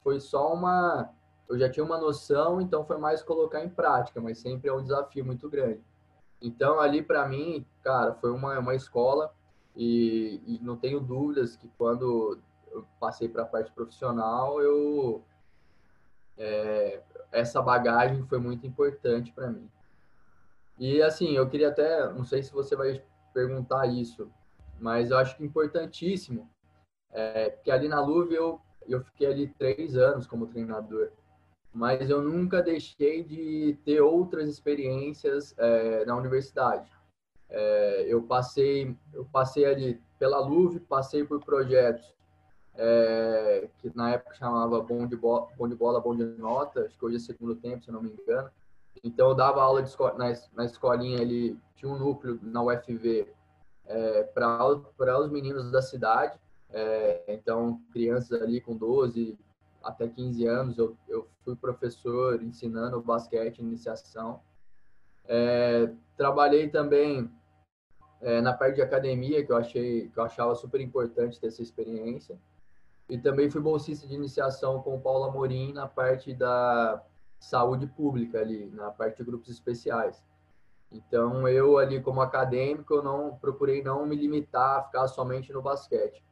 [0.03, 1.09] foi só uma
[1.49, 4.83] eu já tinha uma noção, então foi mais colocar em prática, mas sempre é um
[4.83, 5.81] desafio muito grande.
[6.41, 9.33] Então ali para mim, cara, foi uma uma escola
[9.77, 12.39] e, e não tenho dúvidas que quando
[12.71, 15.23] eu passei para a parte profissional, eu
[16.35, 19.69] é, essa bagagem foi muito importante para mim.
[20.79, 24.31] E assim, eu queria até, não sei se você vai perguntar isso,
[24.79, 26.49] mas eu acho que importantíssimo,
[27.11, 31.11] é, porque ali na Luve eu, eu fiquei ali três anos como treinador,
[31.71, 36.91] mas eu nunca deixei de ter outras experiências é, na universidade.
[37.49, 42.17] É, eu passei eu passei ali pela Luve, passei por projetos
[42.77, 47.05] é, que na época chamava Bom de, Bom de Bola, Bom de Nota, acho que
[47.05, 48.49] hoje é segundo tempo, se não me engano.
[49.03, 53.27] Então, eu dava aula de na, na escolinha ali, tinha um núcleo na UFV
[53.85, 56.39] é, para os meninos da cidade.
[56.69, 59.37] É, então, crianças ali com 12
[59.83, 64.41] até 15 anos, eu, eu fui professor ensinando basquete, iniciação.
[65.27, 67.29] É, trabalhei também
[68.21, 71.61] é, na parte de academia, que eu achei que eu achava super importante ter essa
[71.61, 72.39] experiência.
[73.09, 77.01] E também fui bolsista de iniciação com o Paulo Amorim na parte da
[77.39, 80.21] saúde pública ali, na parte de grupos especiais.
[80.91, 85.61] Então, eu ali como acadêmico, eu não procurei não me limitar a ficar somente no
[85.61, 86.23] basquete.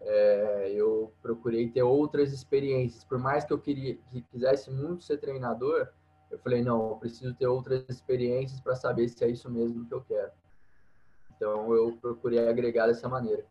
[0.00, 3.04] É, eu procurei ter outras experiências.
[3.04, 5.88] Por mais que eu queria, que quisesse muito ser treinador,
[6.34, 9.94] eu falei, não, eu preciso ter outras experiências para saber se é isso mesmo que
[9.94, 10.32] eu quero.
[11.34, 13.44] Então, eu procurei agregar dessa maneira.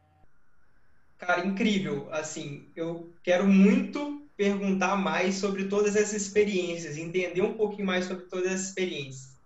[1.17, 2.07] Cara, incrível.
[2.11, 8.25] Assim, eu quero muito perguntar mais sobre todas essas experiências, entender um pouquinho mais sobre
[8.25, 9.37] todas essas experiências.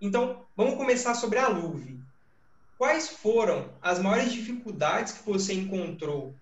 [0.00, 2.00] Então, vamos começar sobre a Luve.
[2.78, 6.34] Quais foram as maiores dificuldades que você encontrou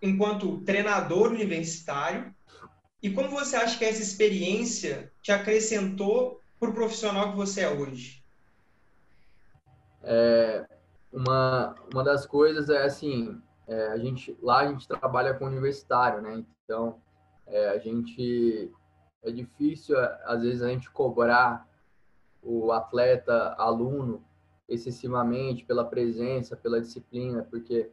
[0.00, 2.32] enquanto treinador universitário
[3.02, 7.70] e como você acha que essa experiência te acrescentou para o profissional que você é
[7.70, 8.24] hoje?
[10.02, 10.66] É,
[11.12, 16.20] uma, uma das coisas é assim, é, a gente lá a gente trabalha com universitário,
[16.20, 16.44] né?
[16.64, 17.00] Então
[17.46, 18.72] é, a gente
[19.22, 21.68] é difícil às vezes a gente cobrar
[22.42, 24.24] o atleta aluno
[24.68, 27.90] excessivamente pela presença, pela disciplina, porque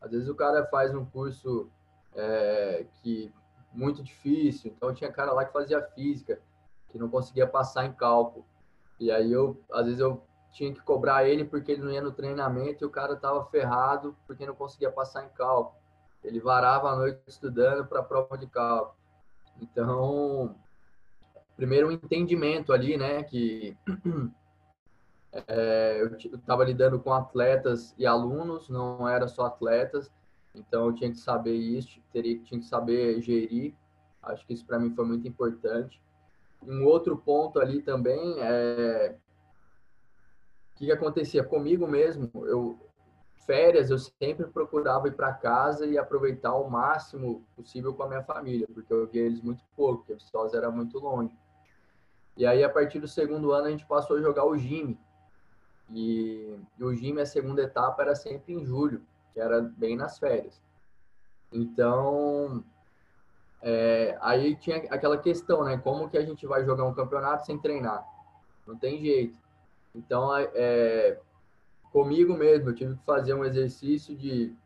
[0.00, 1.70] às vezes o cara faz um curso
[2.14, 3.32] é, que
[3.76, 6.40] muito difícil, então tinha cara lá que fazia física
[6.88, 8.44] que não conseguia passar em cálculo
[8.98, 10.22] e aí eu às vezes eu
[10.56, 14.16] tinha que cobrar ele porque ele não ia no treinamento e o cara estava ferrado
[14.26, 15.76] porque não conseguia passar em cálculo.
[16.24, 18.96] Ele varava a noite estudando para a prova de cálculo.
[19.60, 20.56] Então,
[21.56, 23.76] primeiro um entendimento ali, né, que
[25.46, 30.10] é, eu estava lidando com atletas e alunos, não era só atletas,
[30.56, 33.74] então eu tinha que saber isso, teria, tinha que saber gerir.
[34.22, 36.00] Acho que isso para mim foi muito importante.
[36.62, 39.16] Um outro ponto ali também é
[40.74, 42.30] o que, que acontecia comigo mesmo?
[42.46, 42.78] Eu
[43.46, 48.22] férias eu sempre procurava ir para casa e aproveitar o máximo possível com a minha
[48.22, 51.32] família, porque eu via eles muito pouco, porque Viçosa era muito longe.
[52.36, 54.98] E aí a partir do segundo ano a gente passou a jogar o Gime.
[55.90, 59.00] E, e o Gime a segunda etapa era sempre em julho,
[59.36, 60.58] que era bem nas férias.
[61.52, 62.64] Então,
[63.60, 65.76] é, aí tinha aquela questão, né?
[65.76, 68.02] Como que a gente vai jogar um campeonato sem treinar?
[68.66, 69.36] Não tem jeito.
[69.94, 71.20] Então, é,
[71.92, 74.56] comigo mesmo, eu tive que fazer um exercício de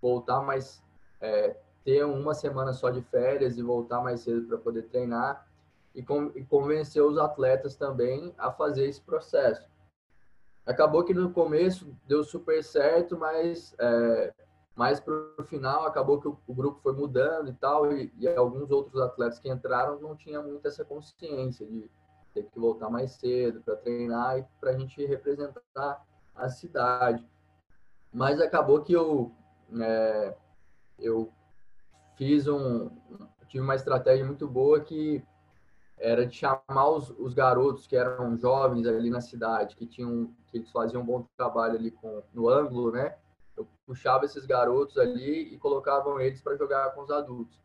[0.00, 0.82] voltar mais,
[1.20, 5.46] é, ter uma semana só de férias e voltar mais cedo para poder treinar
[5.94, 9.68] e, e convencer os atletas também a fazer esse processo.
[10.66, 14.32] Acabou que no começo deu super certo, mas é,
[14.74, 18.26] mais para o final acabou que o, o, grupo foi mudando e tal, e, e,
[18.28, 21.90] alguns outros atletas que entraram não tinham muito essa consciência de
[22.32, 27.28] ter que voltar mais cedo para treinar e para a gente representar a cidade.
[28.12, 29.32] Mas acabou que eu,
[29.80, 30.34] é,
[30.98, 31.30] eu
[32.16, 32.90] fiz um,
[33.48, 35.22] tive uma estratégia muito boa que
[35.98, 40.58] era de chamar os, os garotos que eram jovens ali na cidade, que tinham, que
[40.58, 43.16] eles faziam um bom trabalho ali com, no ângulo, né?
[43.56, 47.58] Eu puxava esses garotos ali e colocavam eles para jogar com os adultos.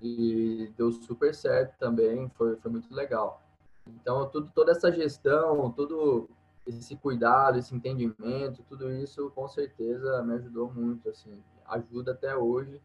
[0.00, 3.42] E deu super certo também, foi, foi muito legal.
[3.86, 6.28] Então, tudo, toda essa gestão, todo
[6.66, 12.80] esse cuidado, esse entendimento, tudo isso com certeza me ajudou muito, assim, ajuda até hoje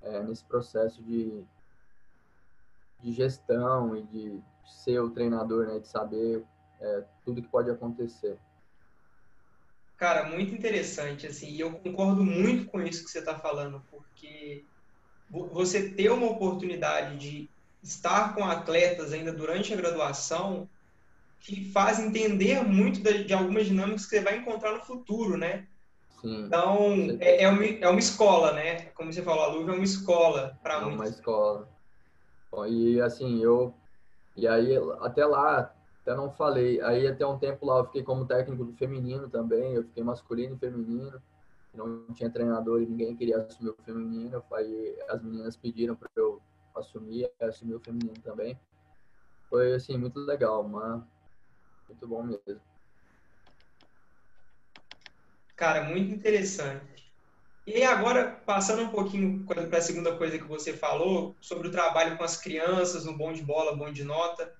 [0.00, 1.44] é, nesse processo de,
[3.04, 6.42] de gestão e de ser o treinador, né, de saber
[6.80, 8.38] é, tudo que pode acontecer.
[9.98, 14.64] Cara, muito interessante, assim, e eu concordo muito com isso que você está falando, porque
[15.30, 17.50] você ter uma oportunidade de
[17.82, 20.68] estar com atletas ainda durante a graduação
[21.40, 25.66] que faz entender muito de, de algumas dinâmicas que você vai encontrar no futuro, né?
[26.20, 28.86] Sim, então, é, é, uma, é uma escola, né?
[28.94, 31.00] Como você falou, a Luva é uma escola para muitos.
[31.00, 31.73] É uma escola.
[32.66, 33.74] E assim, eu...
[34.36, 36.80] E aí, até lá, até não falei.
[36.82, 40.54] Aí até um tempo lá eu fiquei como técnico do feminino também, eu fiquei masculino
[40.54, 41.22] e feminino.
[41.72, 44.44] Não tinha treinador e ninguém queria assumir o feminino.
[44.52, 46.40] Aí as meninas pediram para eu
[46.74, 48.58] assumir, assumir o feminino também.
[49.48, 51.02] Foi assim muito legal, mas
[51.88, 52.60] muito bom mesmo.
[55.56, 57.03] Cara, muito interessante.
[57.66, 62.16] E agora, passando um pouquinho para a segunda coisa que você falou, sobre o trabalho
[62.18, 64.52] com as crianças, no bom de bola, bom de nota.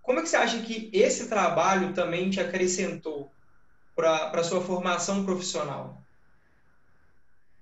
[0.00, 3.32] Como é que você acha que esse trabalho também te acrescentou
[3.96, 6.00] para a sua formação profissional?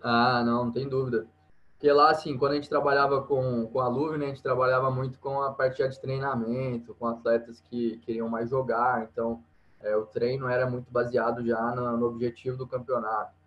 [0.03, 1.27] Ah, não, não tem dúvida.
[1.73, 4.91] Porque lá, assim, quando a gente trabalhava com, com a Luve, né, a gente trabalhava
[4.91, 9.09] muito com a parte de treinamento, com atletas que queriam mais jogar.
[9.11, 9.43] Então,
[9.81, 13.44] é, o treino era muito baseado já no, no objetivo do campeonato.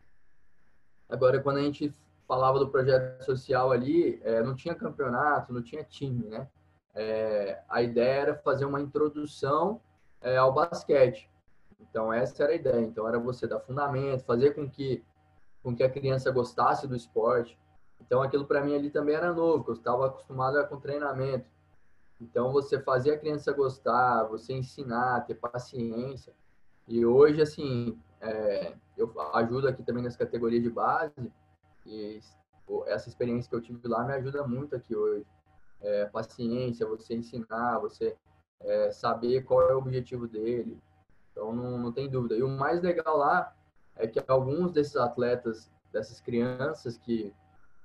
[1.10, 1.94] Agora, quando a gente
[2.28, 6.48] falava do projeto social ali, é, não tinha campeonato, não tinha time, né?
[6.98, 9.80] é, a ideia era fazer uma introdução
[10.20, 11.30] é, ao basquete.
[11.80, 12.82] Então, essa era a ideia.
[12.82, 15.06] Então, era você dar fundamento, fazer com que,
[15.62, 17.58] com que a criança gostasse do esporte.
[18.02, 21.46] Então, aquilo para mim ali também era novo, eu estava acostumado com treinamento.
[22.20, 26.34] Então, você fazer a criança gostar, você ensinar, ter paciência.
[26.88, 31.32] E hoje, assim, é, eu ajudo aqui também nas categorias de base.
[31.86, 32.20] E
[32.88, 35.26] essa experiência que eu tive lá me ajuda muito aqui hoje
[35.82, 38.16] é, paciência, você ensinar, você
[38.60, 40.78] é, saber qual é o objetivo dele.
[41.32, 42.36] Então, não, não tem dúvida.
[42.36, 43.56] E o mais legal lá
[43.96, 47.34] é que alguns desses atletas, dessas crianças que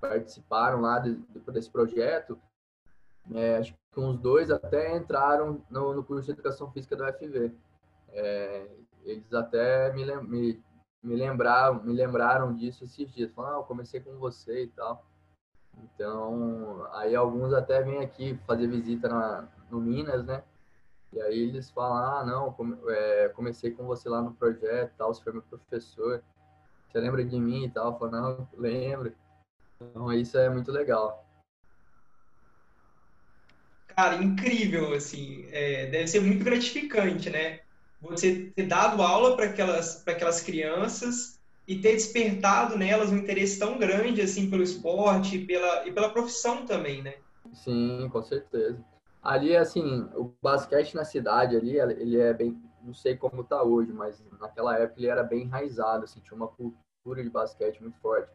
[0.01, 1.15] participaram lá de,
[1.53, 2.39] desse projeto,
[3.35, 7.53] é, acho que uns dois até entraram no, no curso de Educação Física do FV.
[8.09, 8.67] É,
[9.05, 10.63] eles até me, me,
[11.03, 13.33] me, lembraram, me lembraram disso esses dias.
[13.33, 15.05] Falaram, ah, eu comecei com você e tal.
[15.83, 20.43] Então, aí alguns até vêm aqui fazer visita na, no Minas, né?
[21.13, 25.13] E aí eles falam, ah, não, come, é, comecei com você lá no projeto tal,
[25.13, 26.23] você foi meu professor,
[26.89, 27.93] você lembra de mim e tal?
[27.93, 29.15] Eu falo, não, lembro.
[29.81, 31.27] Então, isso é muito legal.
[33.89, 37.61] Cara, incrível, assim, é, deve ser muito gratificante, né?
[38.03, 43.79] Você ter dado aula para aquelas, aquelas crianças e ter despertado nelas um interesse tão
[43.79, 47.15] grande assim pelo esporte e pela, e pela profissão também, né?
[47.53, 48.85] Sim, com certeza.
[49.23, 53.93] Ali, assim, o basquete na cidade ali, ele é bem, não sei como tá hoje,
[53.93, 58.33] mas naquela época ele era bem enraizado, assim, tinha uma cultura de basquete muito forte.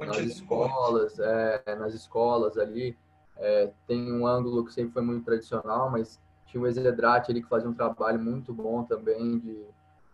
[0.00, 2.96] Nas escolas, é, nas escolas ali,
[3.36, 6.18] é, tem um ângulo que sempre foi muito tradicional, mas
[6.52, 9.64] tinha o Exedrate ali que fazia um trabalho muito bom também de,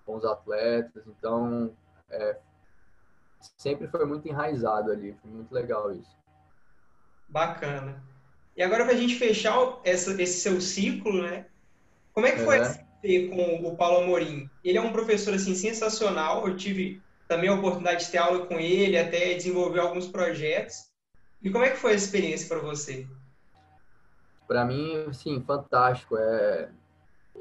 [0.06, 1.72] com os atletas, então
[2.08, 2.38] é,
[3.56, 5.16] sempre foi muito enraizado ali.
[5.20, 6.16] Foi muito legal isso.
[7.28, 8.00] Bacana.
[8.56, 11.46] E agora, para a gente fechar essa, esse seu ciclo, né?
[12.12, 13.28] Como é que foi é.
[13.28, 14.48] com o Paulo Amorim?
[14.64, 16.46] Ele é um professor assim sensacional.
[16.46, 20.88] Eu tive também a oportunidade de ter aula com ele, até desenvolver alguns projetos.
[21.42, 23.06] E como é que foi a experiência para você?
[24.48, 26.16] Para mim, sim, fantástico.
[26.16, 26.70] É,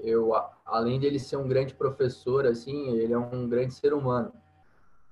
[0.03, 0.31] eu,
[0.65, 4.33] além de ele ser um grande professor, assim, ele é um grande ser humano.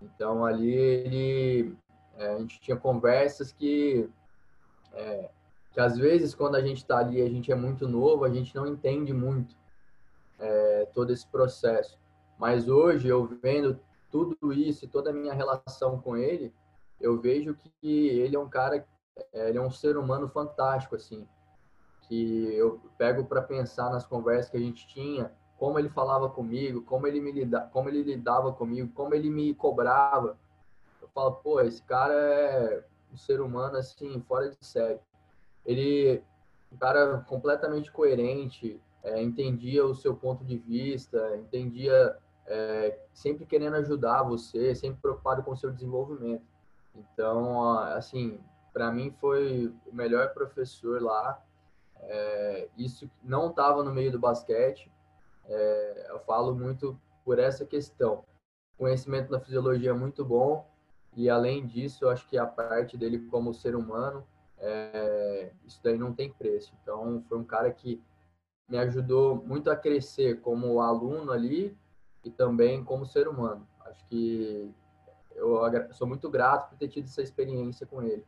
[0.01, 1.75] Então ali ele,
[2.17, 4.09] é, a gente tinha conversas que,
[4.93, 5.29] é,
[5.71, 8.53] que às vezes quando a gente está ali, a gente é muito novo, a gente
[8.55, 9.55] não entende muito
[10.37, 11.97] é, todo esse processo.
[12.37, 13.79] Mas hoje eu vendo
[14.11, 16.53] tudo isso e toda a minha relação com ele,
[16.99, 18.85] eu vejo que ele é um cara,
[19.33, 21.25] é, ele é um ser humano fantástico assim,
[22.07, 26.81] que eu pego para pensar nas conversas que a gente tinha como ele falava comigo,
[26.81, 30.37] como ele me lida, como ele lidava comigo, como ele me cobrava.
[31.01, 34.99] Eu falo, pô, esse cara é um ser humano assim fora de série.
[35.65, 36.21] Ele,
[36.71, 43.75] um cara completamente coerente, é, entendia o seu ponto de vista, entendia é, sempre querendo
[43.77, 46.43] ajudar você, sempre preocupado com o seu desenvolvimento.
[46.93, 48.39] Então, assim,
[48.73, 51.41] para mim foi o melhor professor lá
[52.01, 54.91] É, isso não estava no meio do basquete.
[55.45, 58.23] É, eu falo muito por essa questão.
[58.77, 60.67] Conhecimento da fisiologia é muito bom
[61.15, 64.27] e além disso, eu acho que a parte dele como ser humano,
[64.57, 66.73] é, isso daí não tem preço.
[66.81, 68.03] Então, foi um cara que
[68.67, 71.75] me ajudou muito a crescer como aluno ali
[72.23, 73.65] e também como ser humano.
[73.85, 74.69] Acho que
[75.35, 75.61] eu
[75.93, 78.25] sou muito grato por ter tido essa experiência com ele.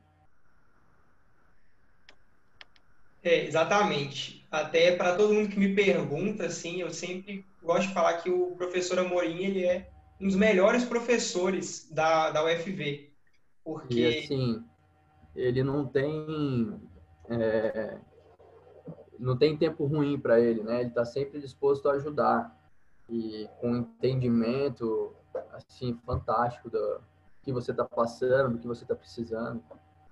[3.27, 4.47] É, exatamente.
[4.49, 8.55] Até para todo mundo que me pergunta, assim, eu sempre gosto de falar que o
[8.55, 13.11] professor Amorim ele é um dos melhores professores da, da UFV.
[13.65, 13.99] Porque...
[13.99, 14.63] E assim,
[15.35, 16.79] ele não tem
[17.29, 17.97] é,
[19.19, 20.79] não tem tempo ruim para ele, né?
[20.79, 22.57] Ele está sempre disposto a ajudar
[23.09, 25.13] e com entendimento
[25.51, 27.01] assim fantástico do
[27.43, 29.61] que você está passando, do que você está precisando.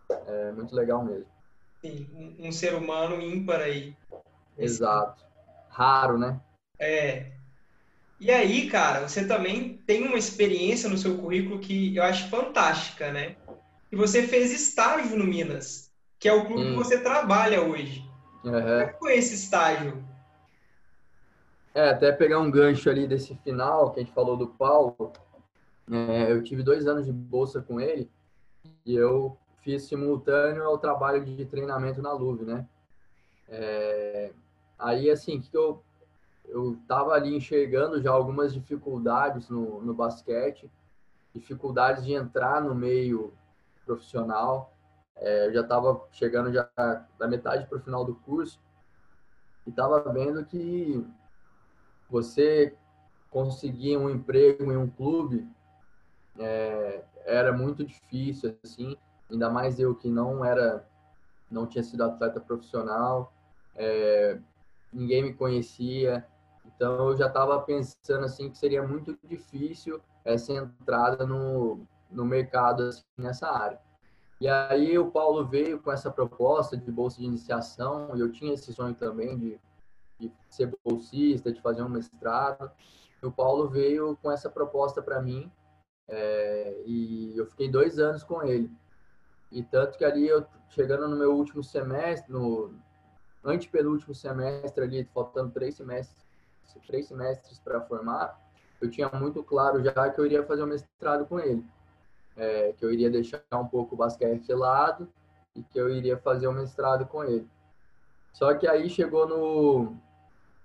[0.10, 1.34] É muito legal mesmo.
[1.86, 3.96] Sim, um, um ser humano ímpar aí.
[4.58, 5.24] Exato.
[5.70, 6.42] Raro, né?
[6.80, 7.28] É.
[8.20, 13.12] E aí, cara, você também tem uma experiência no seu currículo que eu acho fantástica,
[13.12, 13.36] né?
[13.92, 16.70] E você fez estágio no Minas, que é o clube hum.
[16.72, 18.04] que você trabalha hoje.
[18.44, 18.52] Uhum.
[18.52, 20.04] Como é que foi esse estágio?
[21.76, 25.14] É, até pegar um gancho ali desse final que a gente falou do Paulo,
[25.92, 28.10] é, eu tive dois anos de bolsa com ele
[28.84, 32.68] e eu fiz simultâneo ao trabalho de treinamento na Luve, né?
[33.50, 34.32] É,
[34.78, 35.84] aí, assim, que eu
[36.48, 40.70] eu estava ali enxergando já algumas dificuldades no, no basquete,
[41.34, 43.34] dificuldades de entrar no meio
[43.84, 44.72] profissional.
[45.16, 46.70] É, eu já estava chegando já
[47.18, 48.62] da metade para o final do curso
[49.66, 51.04] e estava vendo que
[52.08, 52.78] você
[53.32, 55.50] conseguir um emprego em um clube
[56.38, 58.96] é, era muito difícil assim
[59.30, 60.88] ainda mais eu que não era
[61.50, 63.34] não tinha sido atleta profissional
[63.76, 64.40] é,
[64.92, 66.26] ninguém me conhecia
[66.66, 72.84] então eu já estava pensando assim que seria muito difícil essa entrada no, no mercado
[72.84, 73.80] assim, nessa área
[74.40, 78.54] e aí o Paulo veio com essa proposta de bolsa de iniciação, e eu tinha
[78.54, 79.60] esse sonho também de,
[80.20, 82.70] de ser bolsista, de fazer um mestrado.
[83.22, 85.50] E o Paulo veio com essa proposta para mim,
[86.08, 88.70] é, e eu fiquei dois anos com ele.
[89.52, 92.74] E tanto que ali, eu chegando no meu último semestre, no
[93.44, 96.26] antepenúltimo semestre ali, faltando três semestres,
[96.88, 98.40] três semestres para formar,
[98.82, 101.66] eu tinha muito claro já que eu iria fazer o um mestrado com ele
[102.36, 105.08] é, que eu iria deixar um pouco o basquete de lado
[105.56, 107.48] e que eu iria fazer um mestrado com ele.
[108.34, 109.96] Só que aí chegou no,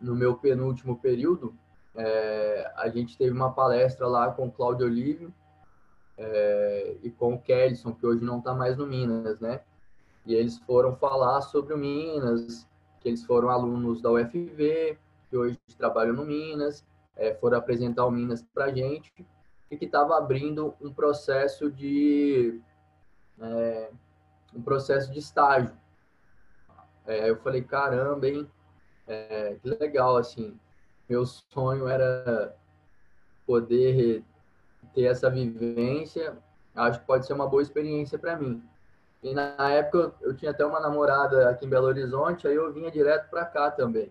[0.01, 1.55] no meu penúltimo período,
[1.95, 5.33] é, a gente teve uma palestra lá com o Cláudio Olívio
[6.21, 9.63] é, e com o Kelson, que hoje não está mais no Minas, né?
[10.27, 12.69] E eles foram falar sobre o Minas,
[13.01, 14.99] que eles foram alunos da UFV,
[15.31, 16.85] que hoje trabalham no Minas,
[17.17, 19.27] é, foram apresentar o Minas para a gente
[19.71, 22.61] e que estava abrindo um processo de
[23.41, 23.91] é,
[24.55, 25.75] um processo de estágio.
[27.07, 28.47] É, eu falei, caramba, hein?
[29.07, 30.59] É, que legal, assim.
[31.09, 32.55] Meu sonho era
[33.47, 34.23] poder
[34.95, 36.37] ter essa vivência.
[36.75, 38.63] Acho que pode ser uma boa experiência para mim.
[39.23, 42.91] E na época eu tinha até uma namorada aqui em Belo Horizonte, aí eu vinha
[42.91, 44.11] direto para cá também.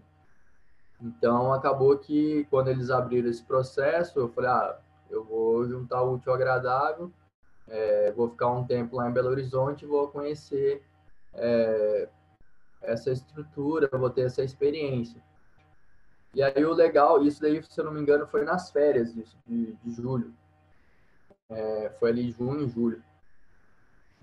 [1.01, 4.77] Então acabou que quando eles abriram esse processo, eu falei, ah,
[5.09, 7.11] eu vou juntar o útil ao agradável,
[7.67, 10.84] é, vou ficar um tempo lá em Belo Horizonte, vou conhecer
[11.34, 12.09] é,
[12.82, 15.23] essa estrutura, vou ter essa experiência.
[16.34, 19.23] E aí o legal, isso daí, se eu não me engano, foi nas férias de,
[19.47, 20.34] de, de julho.
[21.50, 23.04] É, foi ali junho, julho.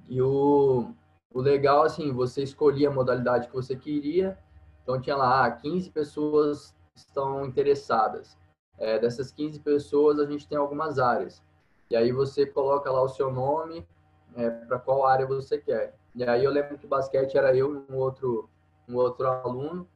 [0.09, 0.93] E o,
[1.33, 4.39] o legal, assim, você escolhia a modalidade que você queria.
[4.83, 8.39] Então tinha lá 15 ah, pessoas estão interessadas.
[8.79, 11.43] É, dessas 15 pessoas, a gente tem algumas áreas.
[11.91, 13.87] E aí você coloca lá o seu nome,
[14.35, 15.97] é, para qual área você quer.
[16.14, 18.49] E aí eu lembro que basquete era eu e um outro,
[18.89, 19.89] um outro aluno.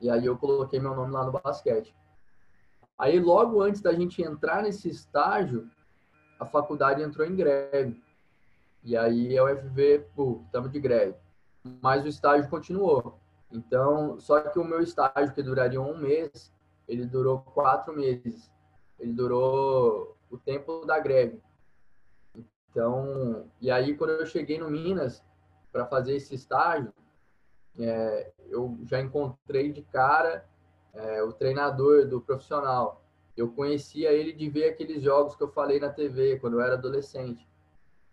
[0.00, 1.94] E aí eu coloquei meu nome lá no basquete.
[2.98, 5.70] Aí logo antes da gente entrar nesse estágio,
[6.40, 8.02] a faculdade entrou em greve.
[8.82, 11.14] E aí a UFV, pô, estamos de greve.
[11.82, 13.18] Mas o estágio continuou.
[13.52, 16.50] Então, só que o meu estágio, que duraria um mês,
[16.88, 18.50] ele durou quatro meses.
[18.98, 21.42] Ele durou o tempo da greve.
[22.70, 25.22] Então, e aí quando eu cheguei no Minas
[25.70, 26.92] para fazer esse estágio,
[27.78, 30.48] é, eu já encontrei de cara
[30.94, 32.99] é, o treinador do profissional.
[33.40, 36.74] Eu conhecia ele de ver aqueles jogos que eu falei na TV quando eu era
[36.74, 37.48] adolescente.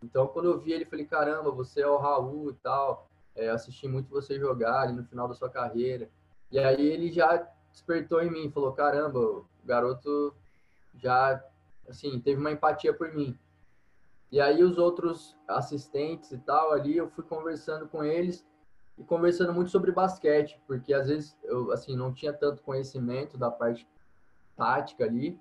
[0.02, 3.10] Então, quando eu vi ele, falei: caramba, você é o Raul e tal.
[3.36, 6.10] é, assisti muito você jogar ali no final da sua carreira.
[6.50, 10.34] E aí ele já despertou em mim, falou, caramba, o garoto
[10.96, 11.44] já,
[11.90, 13.38] assim, teve uma empatia por mim.
[14.32, 18.48] E aí os outros assistentes e tal ali, eu fui conversando com eles
[18.98, 23.52] e conversando muito sobre basquete, porque às vezes eu, assim, não tinha tanto conhecimento da
[23.52, 23.86] parte
[24.58, 25.40] tática ali,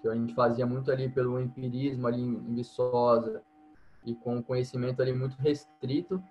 [0.00, 3.42] que a gente fazia muito ali pelo empirismo ali em Viçosa
[4.04, 6.22] e com conhecimento ali muito restrito.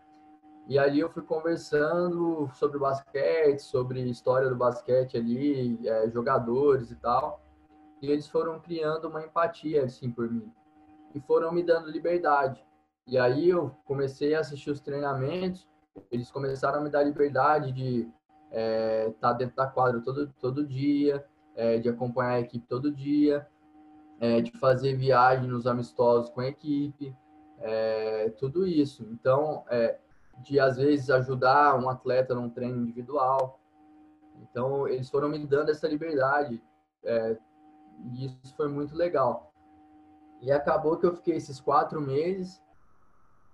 [0.67, 6.95] E ali eu fui conversando sobre basquete, sobre história do basquete ali, é, jogadores e
[6.95, 7.41] tal.
[8.01, 10.51] E eles foram criando uma empatia, assim, por mim.
[11.13, 12.63] E foram me dando liberdade.
[13.07, 15.67] E aí eu comecei a assistir os treinamentos,
[16.11, 18.11] eles começaram a me dar liberdade de estar
[18.51, 21.25] é, tá dentro da quadra todo, todo dia,
[21.55, 23.47] é, de acompanhar a equipe todo dia,
[24.19, 27.15] é, de fazer viagem nos amistosos com a equipe,
[27.59, 29.03] é, tudo isso.
[29.11, 29.99] Então, é,
[30.43, 33.59] de às vezes ajudar um atleta num treino individual.
[34.41, 36.61] Então, eles foram me dando essa liberdade
[37.03, 37.37] é,
[38.13, 39.51] e isso foi muito legal.
[40.41, 42.61] E acabou que eu fiquei esses quatro meses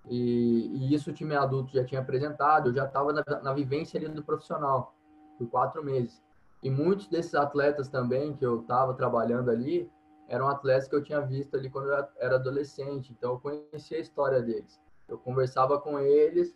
[0.08, 3.98] e, e isso o time adulto já tinha apresentado, eu já estava na, na vivência
[3.98, 4.94] ali do profissional
[5.36, 6.22] por quatro meses.
[6.62, 9.90] E muitos desses atletas também que eu estava trabalhando ali
[10.26, 14.00] eram atletas que eu tinha visto ali quando eu era adolescente, então eu conhecia a
[14.00, 14.80] história deles.
[15.08, 16.54] Eu conversava com eles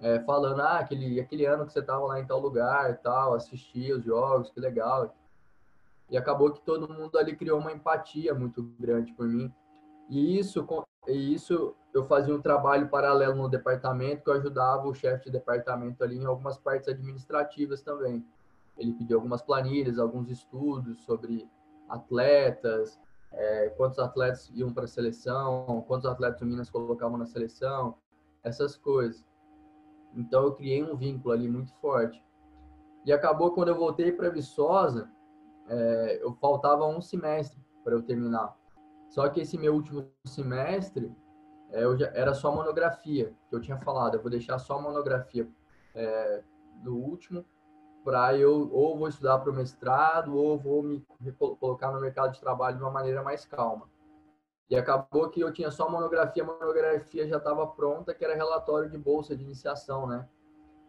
[0.00, 3.34] é, falando, ah, aquele, aquele ano que você estava lá em tal lugar e tal,
[3.34, 5.12] assistia os jogos, que legal.
[6.08, 9.52] E acabou que todo mundo ali criou uma empatia muito grande por mim.
[10.08, 10.66] E isso,
[11.06, 15.32] e isso eu fazia um trabalho paralelo no departamento, que eu ajudava o chefe de
[15.32, 18.24] departamento ali em algumas partes administrativas também.
[18.78, 21.48] Ele pediu algumas planilhas, alguns estudos sobre
[21.88, 22.98] atletas,
[23.32, 27.96] é, quantos atletas iam para a seleção, quantos atletas o Minas colocavam na seleção,
[28.42, 29.24] essas coisas.
[30.14, 32.24] Então eu criei um vínculo ali muito forte.
[33.04, 35.10] E acabou quando eu voltei para Viçosa,
[35.68, 38.56] é, eu faltava um semestre para eu terminar.
[39.08, 41.14] Só que esse meu último semestre
[41.70, 44.14] é, eu já, era só monografia, que eu tinha falado.
[44.14, 45.48] Eu vou deixar só monografia
[45.94, 46.42] é,
[46.82, 47.44] do último
[48.04, 51.04] para eu ou vou estudar para o mestrado ou vou me
[51.58, 53.88] colocar no mercado de trabalho de uma maneira mais calma.
[54.70, 58.90] E acabou que eu tinha só monografia, a monografia já estava pronta, que era relatório
[58.90, 60.28] de bolsa de iniciação, né?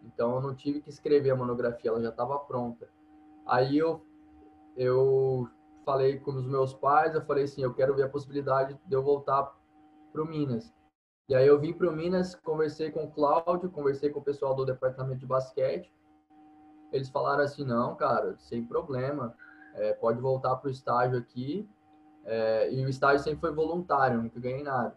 [0.03, 2.89] Então eu não tive que escrever a monografia, ela já estava pronta.
[3.45, 4.05] Aí eu
[4.75, 5.49] eu
[5.85, 9.03] falei com os meus pais, eu falei assim, eu quero ver a possibilidade de eu
[9.03, 9.53] voltar
[10.11, 10.73] para o Minas.
[11.27, 14.55] E aí eu vim para o Minas, conversei com o Cláudio, conversei com o pessoal
[14.55, 15.93] do departamento de basquete.
[16.91, 19.35] Eles falaram assim, não, cara, sem problema,
[19.75, 21.67] é, pode voltar para o estágio aqui
[22.25, 24.95] é, e o estágio sempre foi voluntário, nunca ganhei nada.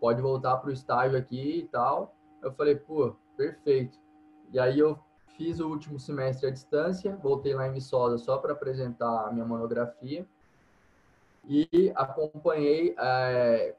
[0.00, 2.14] Pode voltar para o estágio aqui e tal.
[2.42, 3.98] Eu falei, pô, perfeito.
[4.52, 4.98] E aí eu
[5.36, 9.44] fiz o último semestre à distância, voltei lá em Viçosa só para apresentar a minha
[9.44, 10.26] monografia
[11.48, 13.74] e acompanhei é,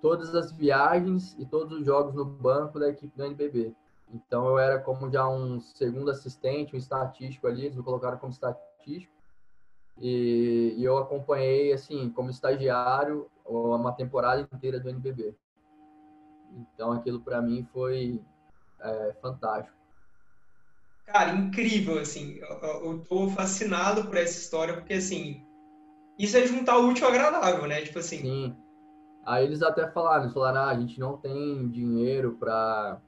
[0.00, 3.74] todas as viagens e todos os jogos no banco da equipe do NBB.
[4.12, 8.32] Então eu era como já um segundo assistente, um estatístico ali, eles me colocaram como
[8.32, 9.14] estatístico.
[9.98, 15.36] E, e, eu acompanhei, assim, como estagiário, uma temporada inteira do NBB.
[16.52, 18.20] Então, aquilo para mim foi
[18.80, 19.76] é, fantástico.
[21.06, 22.38] Cara, incrível, assim.
[22.38, 25.46] Eu, eu tô fascinado por essa história, porque, assim,
[26.18, 27.82] isso é juntar o útil ao agradável, né?
[27.82, 28.18] Tipo assim.
[28.18, 28.56] Sim.
[29.24, 33.00] Aí eles até falaram, eles falaram, ah, a gente não tem dinheiro para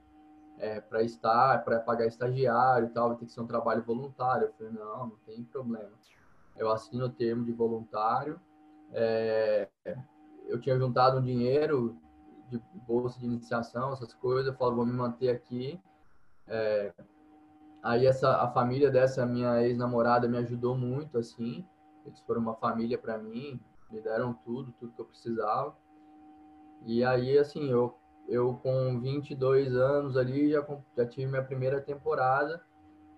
[0.59, 4.47] é, para estar, para pagar estagiário e tal, ter que ser um trabalho voluntário.
[4.47, 5.91] Eu falei, não, não tem problema
[6.57, 8.39] eu assino o termo de voluntário.
[8.91, 9.69] É,
[10.47, 11.95] eu tinha juntado um dinheiro
[12.49, 14.47] de bolsa de iniciação, essas coisas.
[14.47, 15.79] Eu falo, vou me manter aqui.
[16.47, 16.93] É,
[17.83, 21.65] aí essa a família dessa minha ex-namorada me ajudou muito, assim.
[22.05, 23.59] Eles foram uma família para mim,
[23.91, 25.75] me deram tudo, tudo que eu precisava.
[26.85, 27.97] E aí, assim, eu,
[28.27, 30.65] eu com 22 anos ali já,
[30.95, 32.61] já tive minha primeira temporada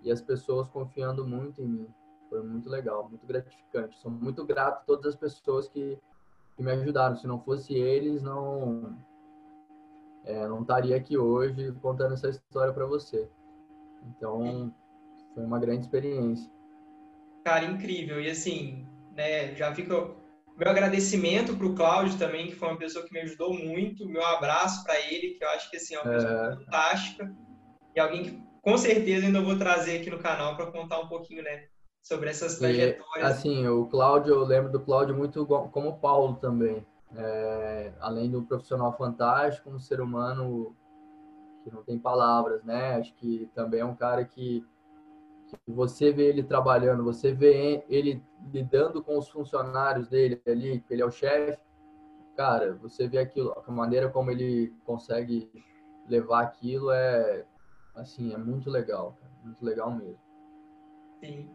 [0.03, 1.87] e as pessoas confiando muito em mim.
[2.29, 3.97] Foi muito legal, muito gratificante.
[3.97, 5.97] Sou muito grato a todas as pessoas que,
[6.55, 7.15] que me ajudaram.
[7.15, 8.95] Se não fosse eles, não
[10.25, 13.27] é, não estaria aqui hoje contando essa história para você.
[14.05, 14.73] Então,
[15.33, 16.49] foi uma grande experiência.
[17.43, 18.21] Cara, incrível.
[18.21, 18.85] E assim,
[19.15, 20.11] né, já fica
[20.59, 24.05] meu agradecimento para o Cláudio também, que foi uma pessoa que me ajudou muito.
[24.05, 26.55] Meu abraço para ele, que eu acho que assim, é uma pessoa é...
[26.55, 27.35] fantástica.
[27.95, 31.41] E alguém que com certeza ainda vou trazer aqui no canal para contar um pouquinho,
[31.41, 31.63] né,
[32.03, 33.05] sobre essas trajetórias.
[33.17, 36.85] E, assim, o Cláudio, eu lembro do Cláudio muito como o Paulo também.
[37.15, 40.75] É, além do profissional fantástico, um ser humano
[41.63, 42.97] que não tem palavras, né?
[42.97, 44.63] Acho que também é um cara que
[45.67, 51.01] você vê ele trabalhando, você vê ele lidando com os funcionários dele ali, que ele
[51.01, 51.59] é o chefe,
[52.35, 55.49] cara, você vê aquilo, a maneira como ele consegue
[56.07, 57.45] levar aquilo é
[57.95, 60.19] assim, é muito legal, cara, muito legal mesmo.
[61.23, 61.49] Sim.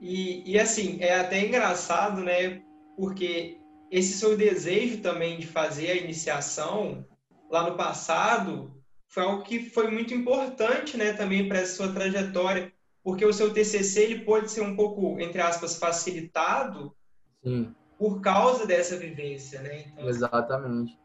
[0.00, 2.62] E, e assim, é até engraçado, né?
[2.96, 3.60] Porque
[3.90, 7.06] esse seu desejo também de fazer a iniciação
[7.48, 8.74] lá no passado
[9.06, 12.72] foi algo que foi muito importante, né, também para essa sua trajetória,
[13.02, 16.94] porque o seu TCC ele pode ser um pouco, entre aspas, facilitado
[17.42, 17.74] Sim.
[17.98, 19.84] por causa dessa vivência, né?
[19.86, 20.98] Então, Exatamente.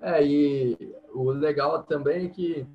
[0.00, 2.66] É, e o legal também é que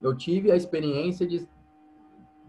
[0.00, 1.46] eu tive a experiência de,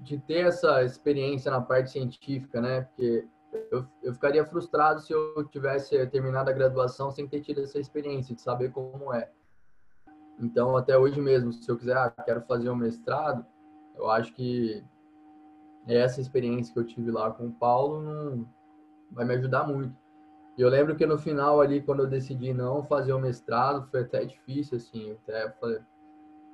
[0.01, 2.81] de ter essa experiência na parte científica, né?
[2.81, 3.27] Porque
[3.71, 8.35] eu, eu ficaria frustrado se eu tivesse terminado a graduação sem ter tido essa experiência,
[8.35, 9.29] de saber como é.
[10.39, 13.45] Então, até hoje mesmo, se eu quiser, ah, quero fazer um mestrado,
[13.97, 14.83] eu acho que
[15.87, 18.47] essa experiência que eu tive lá com o Paulo não
[19.11, 19.95] vai me ajudar muito.
[20.57, 24.01] E eu lembro que no final ali, quando eu decidi não fazer o mestrado, foi
[24.01, 25.79] até difícil, assim, até falei,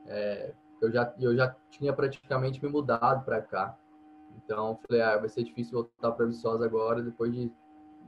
[0.08, 3.78] é, eu já eu já tinha praticamente me mudado para cá.
[4.38, 7.52] Então, falei, ah, vai ser difícil voltar para Viçosa agora, depois de,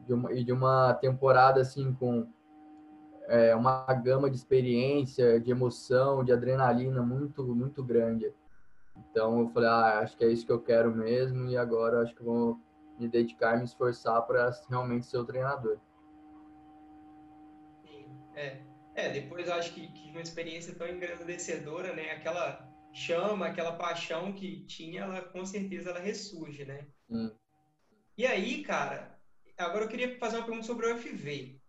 [0.06, 2.28] de, uma, de uma temporada assim com
[3.28, 8.34] é, uma gama de experiência, de emoção, de adrenalina muito, muito grande.
[8.96, 12.16] Então, eu falei, ah, acho que é isso que eu quero mesmo e agora acho
[12.16, 12.60] que vou
[12.98, 15.80] me dedicar e me esforçar para realmente ser o treinador.
[18.36, 18.62] É,
[18.96, 22.12] é depois eu acho que, que uma experiência tão engrandecedora, né?
[22.12, 26.88] Aquela chama, aquela paixão que tinha, ela com certeza ela ressurge, né?
[27.10, 27.32] Hum.
[28.18, 29.20] E aí, cara,
[29.58, 31.60] agora eu queria fazer uma pergunta sobre o UFV.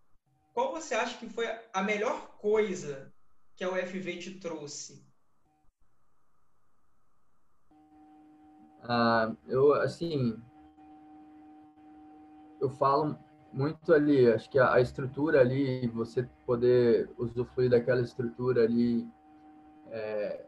[0.52, 3.12] Qual você acha que foi a melhor coisa
[3.56, 5.04] que a UFV te trouxe?
[8.86, 10.38] Ah, eu, assim,
[12.60, 13.16] eu falo
[13.52, 19.08] muito ali, acho que a, a estrutura ali, você poder usufruir daquela estrutura ali,
[19.90, 20.46] é,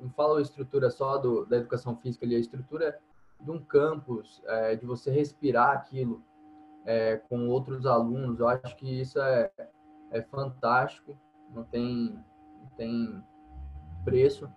[0.00, 2.98] não falo estrutura só do, da educação física ali, a estrutura
[3.40, 6.22] de um campus, é, de você respirar aquilo
[6.84, 9.50] é, com outros alunos, eu acho que isso é,
[10.10, 11.16] é fantástico,
[11.50, 12.18] não tem,
[12.60, 13.22] não tem
[14.04, 14.50] preço.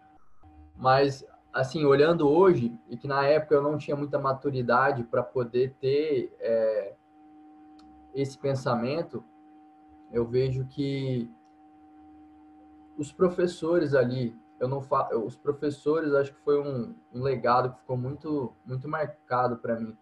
[0.75, 5.75] Mas, assim, olhando hoje, e que na época eu não tinha muita maturidade para poder
[5.79, 6.95] ter é,
[8.13, 9.23] esse pensamento,
[10.11, 11.29] eu vejo que
[12.97, 15.09] os professores ali eu não fa...
[15.15, 19.97] os professores acho que foi um, um legado que ficou muito muito marcado para mim.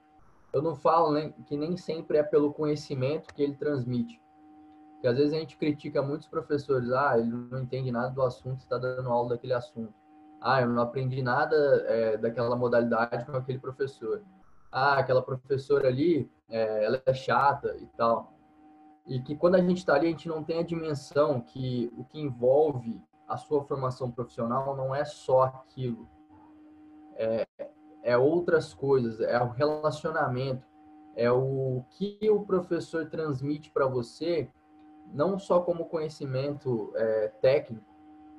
[0.51, 4.19] Eu não falo nem, que nem sempre é pelo conhecimento que ele transmite
[4.99, 8.59] porque às vezes a gente critica muitos professores ah ele não entende nada do assunto
[8.59, 9.93] está dando aula daquele assunto
[10.41, 11.55] ah eu não aprendi nada
[11.87, 14.21] é, daquela modalidade com aquele professor
[14.71, 18.33] ah aquela professora ali é, ela é chata e tal
[19.05, 22.03] e que quando a gente está ali a gente não tem a dimensão que o
[22.03, 26.09] que envolve a sua formação profissional não é só aquilo.
[27.15, 27.47] É,
[28.01, 30.65] é outras coisas, é o relacionamento,
[31.15, 34.49] é o que o professor transmite para você,
[35.13, 37.85] não só como conhecimento é, técnico,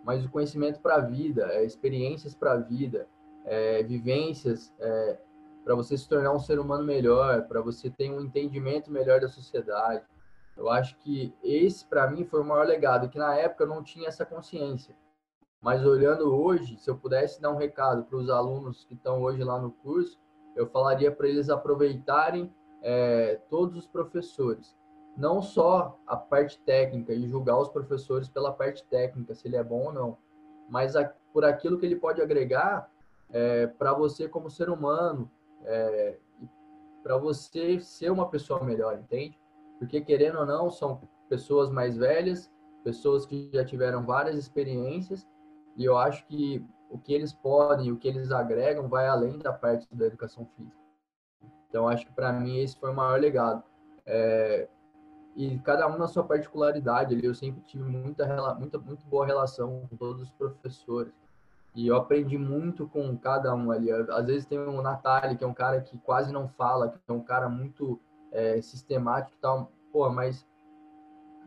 [0.05, 3.07] mas o conhecimento para a vida, é, experiências para a vida,
[3.45, 5.19] é, vivências é,
[5.65, 9.29] para você se tornar um ser humano melhor, para você ter um entendimento melhor da
[9.29, 10.05] sociedade.
[10.57, 13.83] Eu acho que esse, para mim, foi o maior legado, que na época eu não
[13.83, 14.95] tinha essa consciência.
[15.61, 19.45] Mas olhando hoje, se eu pudesse dar um recado para os alunos que estão hoje
[19.45, 20.19] lá no curso,
[20.57, 24.77] eu falaria para eles aproveitarem é, todos os professores.
[25.17, 29.65] Não só a parte técnica e julgar os professores pela parte técnica, se ele é
[29.65, 30.19] bom ou não,
[30.69, 32.91] mas a, por aquilo que ele pode agregar
[33.31, 35.31] é, para você como ser humano,
[35.65, 36.17] é,
[37.03, 39.39] para você ser uma pessoa melhor, entende?
[39.81, 42.53] porque querendo ou não, são pessoas mais velhas,
[42.85, 45.27] pessoas que já tiveram várias experiências,
[45.75, 49.55] e eu acho que o que eles podem, o que eles agregam, vai além da
[49.55, 50.77] parte da educação física.
[51.67, 53.65] Então, acho que para mim esse foi o maior legado.
[54.05, 54.69] É,
[55.37, 59.97] e cada um na sua particularidade, eu sempre tive muita, muita, muito boa relação com
[59.97, 61.13] todos os professores.
[61.75, 63.91] E eu aprendi muito com cada um ali.
[63.93, 67.13] Às vezes tem o Natália, que é um cara que quase não fala, que é
[67.13, 68.01] um cara muito
[68.33, 70.47] é, sistemático e tal, pô, mas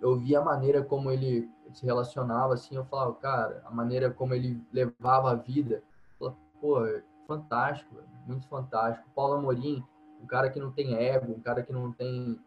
[0.01, 4.33] eu vi a maneira como ele se relacionava, assim, eu falava, cara, a maneira como
[4.33, 5.81] ele levava a vida,
[6.19, 6.85] pô,
[7.27, 7.95] fantástico,
[8.27, 9.09] muito fantástico.
[9.15, 9.83] Paulo Amorim,
[10.21, 12.39] um cara que não tem ego, um cara que não tem,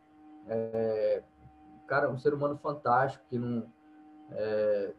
[0.49, 1.23] é,
[1.75, 3.67] um cara, um ser humano fantástico, que não,
[4.31, 4.95] é,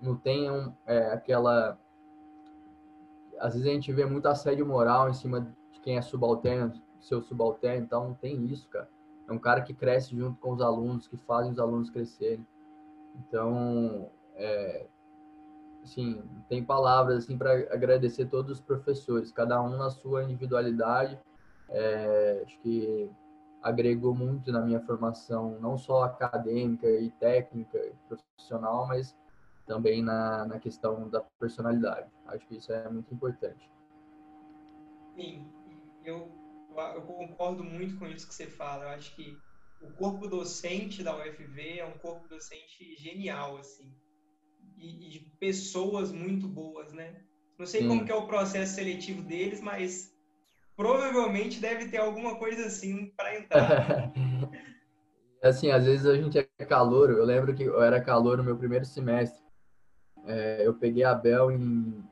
[0.00, 1.78] não tenham é, aquela.
[3.38, 5.40] Às vezes a gente vê muito assédio moral em cima
[5.72, 8.88] de quem é subalterno, seu subalterno, então não tem isso, cara.
[9.28, 12.46] É um cara que cresce junto com os alunos, que fazem os alunos crescerem.
[13.16, 14.86] Então, é,
[15.82, 21.18] assim, tem palavras assim para agradecer todos os professores, cada um na sua individualidade.
[21.70, 23.10] É, acho que
[23.64, 29.16] agregou muito na minha formação, não só acadêmica e técnica e profissional, mas
[29.66, 32.10] também na, na questão da personalidade.
[32.26, 33.70] Acho que isso é muito importante.
[35.16, 35.46] Sim,
[36.04, 36.30] eu,
[36.94, 38.84] eu concordo muito com isso que você fala.
[38.84, 39.38] Eu acho que
[39.80, 43.90] o corpo docente da UFV é um corpo docente genial, assim,
[44.76, 47.22] e, e de pessoas muito boas, né?
[47.58, 47.88] Não sei Sim.
[47.88, 50.13] como que é o processo seletivo deles, mas
[50.76, 54.12] provavelmente deve ter alguma coisa assim para entrar.
[55.42, 57.10] assim, às vezes a gente é calor.
[57.10, 59.42] Eu lembro que eu era calor no meu primeiro semestre.
[60.26, 62.04] É, eu peguei a Bel em,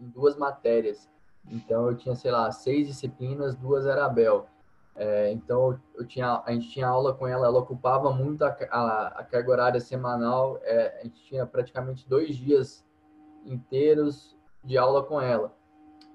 [0.00, 1.08] em, duas matérias.
[1.48, 4.46] Então eu tinha, sei lá, seis disciplinas, duas era a Bel.
[4.94, 9.06] É, então eu tinha, a gente tinha aula com ela, ela ocupava muito a, a,
[9.20, 10.58] a carga horária semanal.
[10.62, 12.84] É, a gente tinha praticamente dois dias
[13.44, 15.56] inteiros de aula com ela.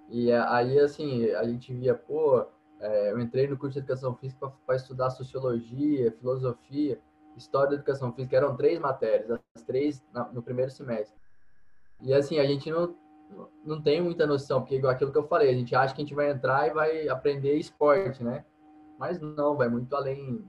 [0.09, 2.45] E aí, assim, a gente via, pô,
[2.79, 6.99] é, eu entrei no curso de Educação Física para estudar Sociologia, Filosofia,
[7.35, 10.03] História da Educação Física, eram três matérias, as três
[10.33, 11.15] no primeiro semestre.
[12.01, 12.95] E assim, a gente não,
[13.65, 16.05] não tem muita noção, porque igual aquilo que eu falei, a gente acha que a
[16.05, 18.45] gente vai entrar e vai aprender esporte, né?
[18.97, 20.43] Mas não, vai muito além,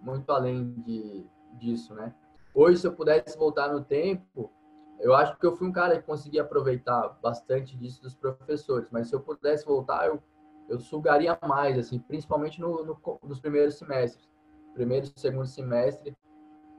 [0.00, 2.14] muito além de, disso, né?
[2.54, 4.52] Hoje, se eu pudesse voltar no tempo,
[5.00, 9.08] eu acho que eu fui um cara que conseguia aproveitar bastante disso dos professores, mas
[9.08, 10.22] se eu pudesse voltar, eu,
[10.68, 14.28] eu sugaria mais, assim, principalmente no, no, nos primeiros semestres.
[14.74, 16.16] Primeiro e segundo semestre,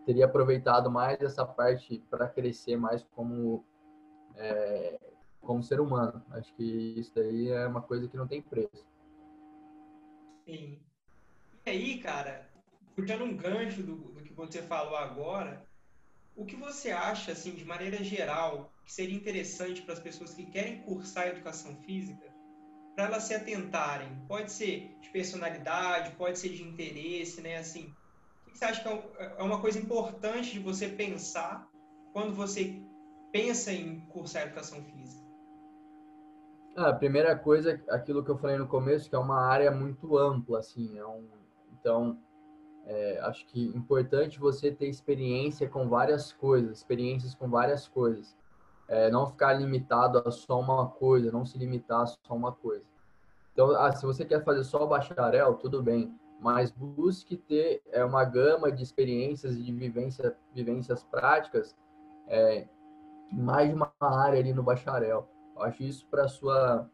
[0.06, 3.66] teria aproveitado mais essa parte para crescer mais como,
[4.36, 5.00] é,
[5.42, 6.24] como ser humano.
[6.32, 8.86] Acho que isso daí é uma coisa que não tem preço.
[10.46, 10.80] Sim.
[11.66, 12.50] E aí, cara,
[12.96, 15.69] puxando um gancho do, do que você falou agora,
[16.40, 20.46] o que você acha, assim, de maneira geral, que seria interessante para as pessoas que
[20.46, 22.34] querem cursar educação física,
[22.96, 24.08] para elas se atentarem?
[24.26, 27.58] Pode ser de personalidade, pode ser de interesse, né?
[27.58, 27.94] Assim,
[28.48, 31.68] o que você acha que é, é uma coisa importante de você pensar
[32.14, 32.82] quando você
[33.34, 35.28] pensa em cursar educação física?
[36.78, 40.18] Ah, a primeira coisa, aquilo que eu falei no começo, que é uma área muito
[40.18, 41.28] ampla, assim, é um,
[41.74, 42.18] então
[42.90, 48.36] é, acho que importante você ter experiência com várias coisas, experiências com várias coisas.
[48.88, 52.84] É, não ficar limitado a só uma coisa, não se limitar a só uma coisa.
[53.54, 58.26] Então, ah, se você quer fazer só bacharel, tudo bem, mas busque ter é, uma
[58.26, 61.76] gama de experiências e de vivência, vivências práticas
[62.28, 62.68] é,
[63.32, 65.30] mais de uma área ali no bacharel.
[65.56, 66.90] Eu acho isso para sua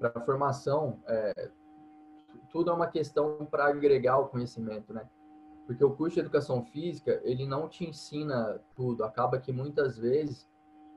[0.00, 1.50] para formação é,
[2.50, 5.08] tudo é uma questão para agregar o conhecimento, né?
[5.66, 9.04] Porque o curso de educação física, ele não te ensina tudo.
[9.04, 10.48] Acaba que muitas vezes,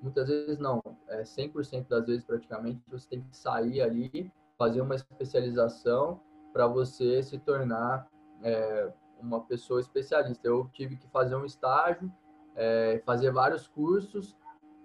[0.01, 4.95] muitas vezes não, é 100% das vezes praticamente, você tem que sair ali, fazer uma
[4.95, 6.19] especialização
[6.53, 8.07] para você se tornar
[8.43, 10.47] é, uma pessoa especialista.
[10.47, 12.11] Eu tive que fazer um estágio,
[12.55, 14.37] é, fazer vários cursos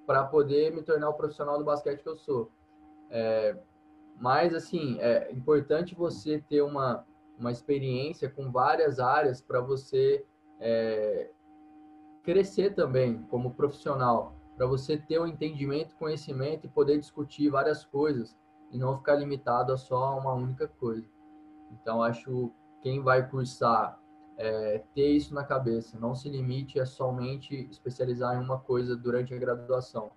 [0.07, 2.51] para poder me tornar o profissional do basquete que eu sou.
[3.11, 3.57] É,
[4.21, 7.05] mas, assim, é importante você ter uma,
[7.39, 10.25] uma experiência com várias áreas para você
[10.61, 11.31] é,
[12.23, 18.37] crescer também como profissional, para você ter um entendimento, conhecimento e poder discutir várias coisas
[18.73, 21.07] e não ficar limitado a só uma única coisa.
[21.73, 22.53] Então, acho
[22.83, 24.01] quem vai cursar
[24.37, 29.33] é, ter isso na cabeça, não se limite a somente especializar em uma coisa durante
[29.33, 30.11] a graduação.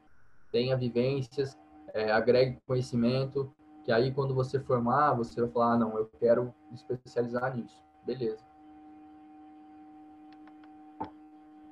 [0.52, 1.58] Tenha vivências,
[1.94, 3.54] é, agregue conhecimento,
[3.88, 7.82] que aí, quando você formar, você vai falar, ah, não, eu quero me especializar nisso.
[8.06, 8.46] Beleza.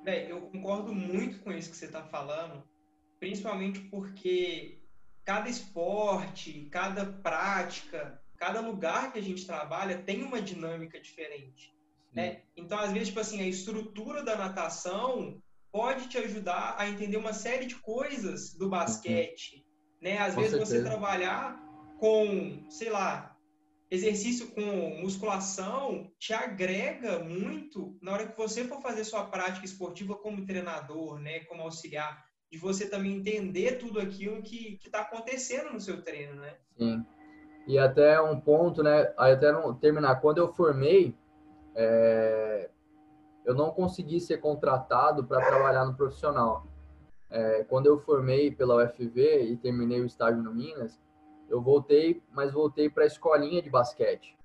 [0.02, 2.62] Bem, eu concordo muito com isso que você está falando,
[3.20, 4.80] principalmente porque
[5.26, 11.76] cada esporte, cada prática, cada lugar que a gente trabalha tem uma dinâmica diferente.
[12.14, 12.44] Né?
[12.56, 15.38] Então, às vezes, tipo assim, a estrutura da natação
[15.70, 19.56] pode te ajudar a entender uma série de coisas do basquete.
[19.56, 19.64] Uhum.
[20.00, 20.16] Né?
[20.16, 20.82] Às com vezes, certeza.
[20.82, 21.65] você trabalhar
[21.98, 23.36] com, sei lá,
[23.90, 30.16] exercício com musculação te agrega muito na hora que você for fazer sua prática esportiva
[30.16, 35.80] como treinador, né, como auxiliar, de você também entender tudo aquilo que está acontecendo no
[35.80, 36.56] seu treino, né?
[36.76, 37.04] Sim.
[37.66, 41.16] E até um ponto, né, até não terminar, quando eu formei,
[41.74, 42.70] é,
[43.44, 46.66] eu não consegui ser contratado para trabalhar no profissional.
[47.28, 51.00] é, quando eu formei pela UFV e terminei o estágio no Minas,
[51.48, 54.36] eu voltei, mas voltei para a escolinha de basquete.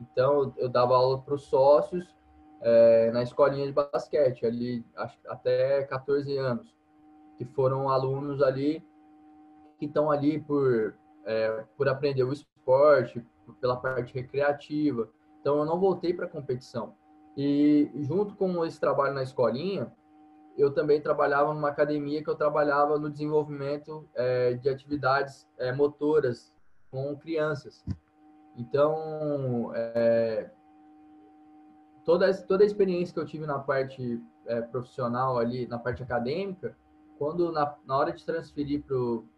[0.00, 2.14] Então, eu dava aula para os sócios
[2.60, 4.84] é, na escolinha de basquete, ali
[5.26, 6.74] até 14 anos,
[7.36, 8.84] que foram alunos ali
[9.78, 10.94] que estão ali por,
[11.24, 13.24] é, por aprender o esporte,
[13.60, 15.08] pela parte recreativa.
[15.40, 16.94] Então, eu não voltei para a competição.
[17.36, 19.92] E junto com esse trabalho na escolinha,
[20.56, 26.52] eu também trabalhava numa academia que eu trabalhava no desenvolvimento é, de atividades é, motoras
[26.90, 27.84] com crianças.
[28.56, 30.50] Então, é,
[32.04, 36.74] toda, toda a experiência que eu tive na parte é, profissional ali, na parte acadêmica,
[37.18, 38.82] quando na, na hora de transferir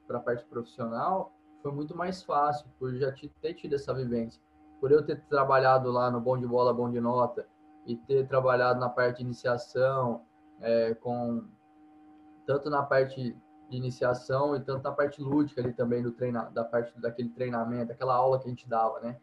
[0.07, 4.41] para a parte profissional, foi muito mais fácil, por já ter tido essa vivência.
[4.81, 7.47] Por eu ter trabalhado lá no Bom de Bola, Bom de Nota,
[7.85, 10.23] e ter trabalhado na parte de iniciação,
[10.61, 11.45] é, com
[12.47, 13.37] tanto na parte
[13.69, 17.93] de iniciação e tanto na parte lúdica ali também do treina, da parte daquele treinamento,
[17.93, 19.19] aquela aula que a gente dava, né?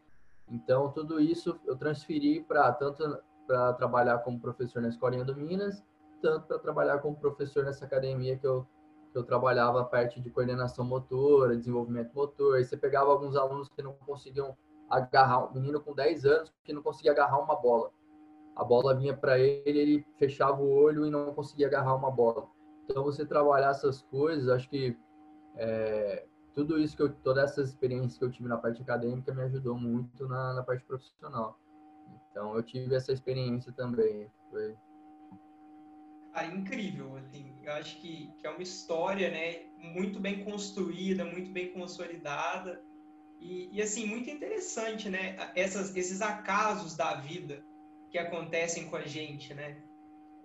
[0.47, 5.83] Então tudo isso eu transferi para tanto para trabalhar como professor na escolinha do Minas,
[6.21, 8.67] tanto para trabalhar como professor nessa academia que eu
[9.15, 12.57] eu trabalhava a parte de coordenação motora, desenvolvimento motor.
[12.57, 14.57] Aí você pegava alguns alunos que não conseguiam
[14.89, 17.91] agarrar, um menino com 10 anos que não conseguia agarrar uma bola
[18.55, 22.47] a bola vinha para ele, ele fechava o olho e não conseguia agarrar uma bola.
[22.85, 24.97] Então, você trabalhar essas coisas, acho que
[25.57, 29.41] é, tudo isso que eu, todas essas experiências que eu tive na parte acadêmica me
[29.43, 31.59] ajudou muito na, na parte profissional.
[32.31, 34.31] Então, eu tive essa experiência também.
[34.49, 34.75] Foi...
[36.33, 41.51] Ah, incrível, assim, eu acho que, que é uma história, né, muito bem construída, muito
[41.51, 42.81] bem consolidada
[43.39, 47.63] e, e assim, muito interessante, né, Essas, esses acasos da vida,
[48.15, 49.75] que acontecem com a gente, né?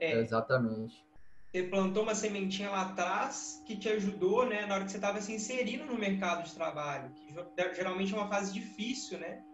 [0.01, 1.07] É, Exatamente.
[1.47, 5.21] Você plantou uma sementinha lá atrás que te ajudou, né, na hora que você estava
[5.21, 7.33] se inserindo no mercado de trabalho, que
[7.75, 9.45] geralmente é uma fase difícil, né?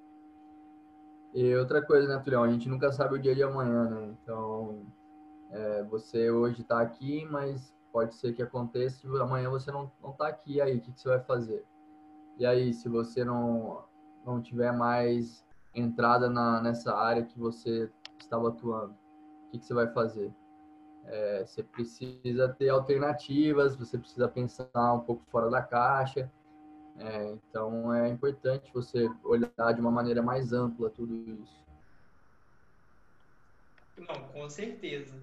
[1.34, 2.42] E outra coisa, né, Tulião?
[2.42, 4.16] A gente nunca sabe o dia de amanhã, né?
[4.22, 4.86] Então,
[5.50, 10.12] é, você hoje está aqui, mas pode ser que aconteça que amanhã você não, não
[10.12, 10.54] tá aqui.
[10.54, 11.66] E aí, o que, que você vai fazer?
[12.38, 13.84] E aí, se você não,
[14.24, 15.44] não tiver mais
[15.74, 17.90] entrada na, nessa área que você
[18.22, 20.32] estava atuando, o que, que você vai fazer?
[21.04, 26.30] É, você precisa ter alternativas, você precisa pensar um pouco fora da caixa.
[26.98, 31.64] É, então é importante você olhar de uma maneira mais ampla tudo isso.
[33.98, 35.22] Não, com certeza.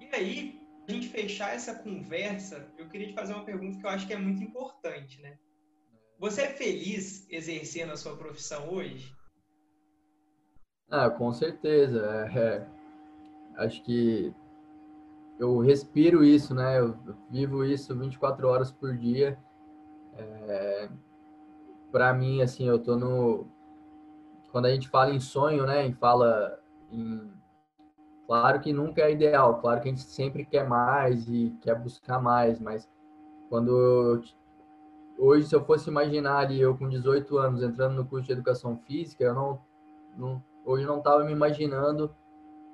[0.00, 3.90] E aí, a gente fechar essa conversa, eu queria te fazer uma pergunta que eu
[3.90, 5.38] acho que é muito importante, né?
[6.18, 9.16] Você é feliz exercendo a sua profissão hoje?
[10.92, 12.04] Ah, com certeza.
[12.34, 12.66] É, é,
[13.56, 14.34] acho que
[15.38, 16.78] eu respiro isso, né?
[16.78, 16.94] Eu
[17.30, 19.38] vivo isso 24 horas por dia.
[20.14, 20.90] É,
[21.90, 23.46] para mim, assim, eu tô no.
[24.50, 25.86] Quando a gente fala em sonho, né?
[25.86, 27.32] E fala em.
[28.26, 32.20] Claro que nunca é ideal, claro que a gente sempre quer mais e quer buscar
[32.20, 32.88] mais, mas
[33.50, 34.22] quando
[35.18, 38.78] hoje, se eu fosse imaginar ali eu com 18 anos entrando no curso de educação
[38.86, 39.60] física, eu não,
[40.16, 42.14] não hoje não estava me imaginando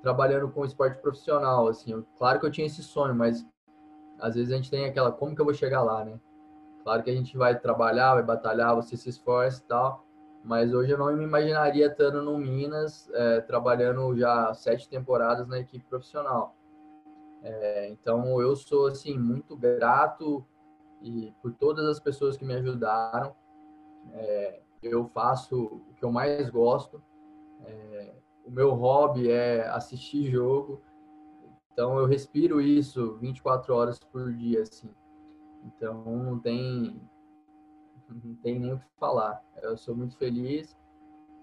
[0.01, 2.03] trabalhando com esporte profissional, assim.
[2.17, 3.45] Claro que eu tinha esse sonho, mas
[4.19, 6.19] às vezes a gente tem aquela, como que eu vou chegar lá, né?
[6.83, 10.05] Claro que a gente vai trabalhar, vai batalhar, você se esforça e tal,
[10.43, 15.59] mas hoje eu não me imaginaria estando no Minas, é, trabalhando já sete temporadas na
[15.59, 16.55] equipe profissional.
[17.41, 20.45] É, então eu sou, assim, muito grato
[21.01, 23.35] e por todas as pessoas que me ajudaram.
[24.13, 27.01] É, eu faço o que eu mais gosto,
[27.65, 28.13] é,
[28.45, 30.81] o meu hobby é assistir jogo,
[31.71, 34.89] então eu respiro isso 24 horas por dia, assim.
[35.63, 37.01] Então não tem,
[38.09, 39.43] não tem nem o que falar.
[39.61, 40.77] Eu sou muito feliz.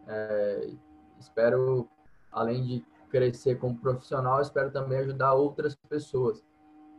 [0.07, 0.71] É,
[1.19, 1.89] espero,
[2.31, 6.45] além de crescer como profissional, espero também ajudar outras pessoas.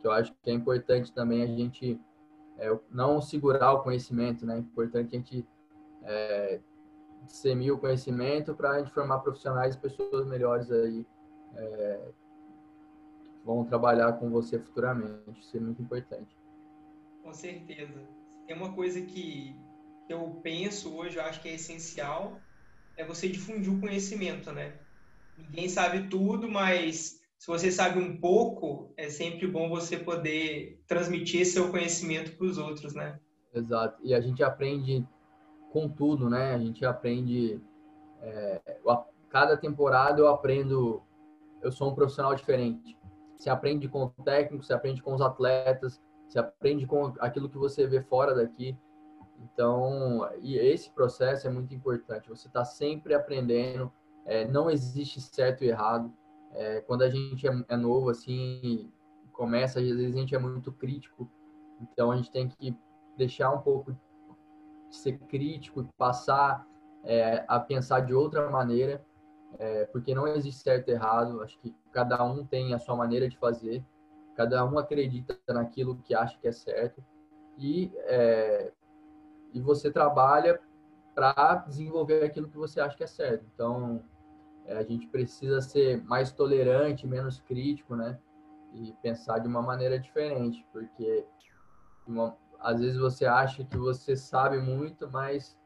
[0.00, 2.00] Que eu acho que é importante também a gente
[2.56, 4.56] é, não segurar o conhecimento, né?
[4.56, 5.46] É importante a gente
[6.02, 6.60] é,
[7.28, 11.06] dissemine o conhecimento para a gente formar profissionais e pessoas melhores aí
[11.54, 12.08] é,
[13.22, 15.40] que vão trabalhar com você futuramente.
[15.40, 16.36] Isso é muito importante.
[17.22, 18.02] Com certeza.
[18.46, 19.54] Tem uma coisa que
[20.08, 22.40] eu penso hoje, eu acho que é essencial,
[22.96, 24.74] é você difundir o conhecimento, né?
[25.36, 31.46] Ninguém sabe tudo, mas se você sabe um pouco, é sempre bom você poder transmitir
[31.46, 33.20] seu conhecimento para os outros, né?
[33.54, 34.00] Exato.
[34.02, 35.06] E a gente aprende
[35.72, 36.54] com tudo, né?
[36.54, 37.60] A gente aprende.
[38.20, 38.60] É,
[39.28, 41.02] cada temporada eu aprendo.
[41.62, 42.96] Eu sou um profissional diferente.
[43.36, 47.58] Você aprende com o técnico, você aprende com os atletas, você aprende com aquilo que
[47.58, 48.76] você vê fora daqui.
[49.40, 52.28] Então, e esse processo é muito importante.
[52.28, 53.92] Você está sempre aprendendo.
[54.24, 56.12] É, não existe certo e errado.
[56.52, 58.92] É, quando a gente é, é, novo, assim,
[59.32, 61.30] começa, às vezes a gente é muito crítico.
[61.80, 62.76] Então, a gente tem que
[63.16, 63.96] deixar um pouco
[64.90, 66.66] ser crítico, passar
[67.04, 69.04] é, a pensar de outra maneira,
[69.58, 71.42] é, porque não existe certo e errado.
[71.42, 73.84] Acho que cada um tem a sua maneira de fazer,
[74.36, 77.02] cada um acredita naquilo que acha que é certo.
[77.56, 78.72] E é,
[79.52, 80.60] e você trabalha
[81.14, 83.44] para desenvolver aquilo que você acha que é certo.
[83.54, 84.02] Então,
[84.64, 88.18] é, a gente precisa ser mais tolerante, menos crítico, né?
[88.72, 91.26] E pensar de uma maneira diferente, porque
[92.06, 95.56] uma, às vezes você acha que você sabe muito, mas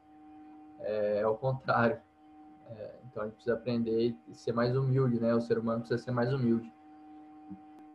[0.79, 1.99] é, é o contrário.
[2.69, 5.33] É, então a gente precisa aprender e ser mais humilde, né?
[5.33, 6.71] O ser humano precisa ser mais humilde.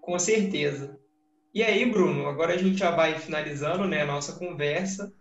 [0.01, 0.99] Com certeza.
[1.53, 5.12] E aí, Bruno, agora a gente já vai finalizando né, a nossa conversa.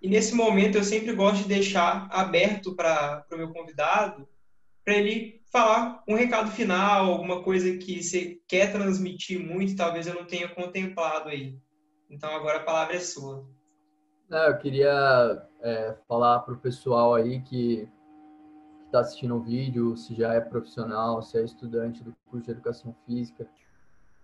[0.00, 4.26] E nesse momento eu sempre gosto de deixar aberto para o meu convidado,
[4.84, 10.14] para ele falar um recado final, alguma coisa que você quer transmitir muito, talvez eu
[10.14, 11.58] não tenha contemplado aí.
[12.10, 13.44] Então agora a palavra é sua.
[14.28, 17.88] eu queria é, falar para o pessoal aí que
[18.86, 22.92] está assistindo o vídeo, se já é profissional, se é estudante do curso de Educação
[23.06, 23.48] Física,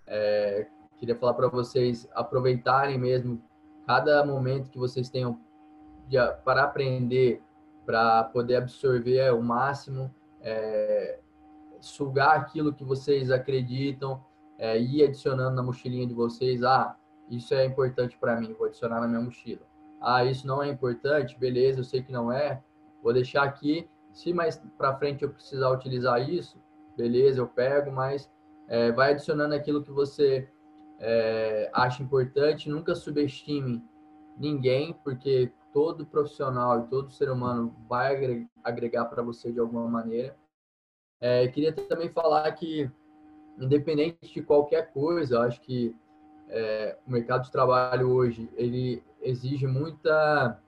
[0.05, 0.67] é,
[0.97, 3.41] queria falar para vocês aproveitarem mesmo
[3.87, 5.39] cada momento que vocês tenham
[6.09, 7.41] de, para aprender,
[7.85, 11.21] para poder absorver o máximo, é,
[11.81, 14.25] sugar aquilo que vocês acreditam
[14.59, 16.65] é, ir adicionando na mochilinha de vocês.
[16.65, 16.97] Ah,
[17.29, 19.63] isso é importante para mim, vou adicionar na minha mochila.
[20.01, 22.63] Ah, isso não é importante, beleza, eu sei que não é,
[23.03, 23.89] vou deixar aqui.
[24.13, 26.61] Se mais para frente eu precisar utilizar isso,
[26.97, 28.31] beleza, eu pego, mas
[28.69, 30.49] é, vai adicionando aquilo que você
[30.99, 32.71] é, acha importante.
[32.71, 33.83] Nunca subestime
[34.39, 40.37] ninguém, porque todo profissional e todo ser humano vai agregar para você de alguma maneira.
[41.21, 42.91] É, queria também falar que,
[43.59, 45.95] independente de qualquer coisa, eu acho que
[46.49, 50.61] é, o mercado de trabalho hoje ele exige muita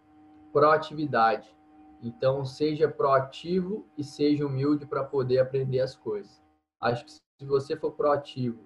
[0.52, 1.56] proatividade.
[2.02, 6.42] Então, seja proativo e seja humilde para poder aprender as coisas.
[6.80, 8.60] Acho que se você for proativo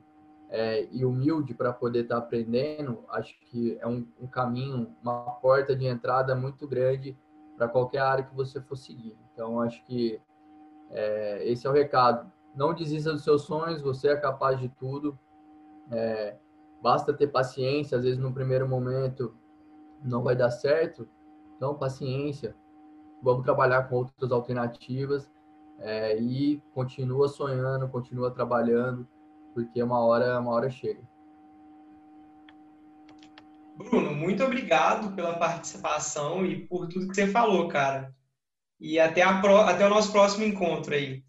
[0.51, 5.33] é, e humilde para poder estar tá aprendendo, acho que é um, um, caminho, uma
[5.41, 7.17] porta de entrada muito grande
[7.57, 9.17] para qualquer área que você for seguir.
[9.33, 10.21] Então, acho que
[10.91, 12.31] é, esse é o recado.
[12.55, 15.19] Não desista dos seus sonhos, você é capaz de tudo.
[15.91, 16.37] É,
[16.83, 19.35] basta ter paciência, às vezes no primeiro momento
[20.03, 21.09] não vai dar certo,
[21.57, 22.57] então paciência.
[23.22, 25.30] Vamos trabalhar com outras alternativas
[25.78, 29.07] é, e continua sonhando, continua trabalhando
[29.55, 31.01] porque uma hora, uma hora chega.
[33.76, 38.14] Bruno, muito obrigado pela participação e por tudo que você falou, cara.
[38.80, 39.57] E até, a pro...
[39.59, 41.22] até o nosso próximo encontro aí.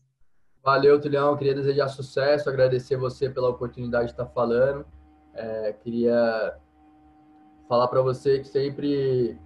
[0.64, 1.36] Valeu, Tulião.
[1.38, 4.86] Queria desejar sucesso, agradecer você pela oportunidade de estar falando.
[5.34, 6.58] É, queria
[7.68, 9.40] falar para você que sempre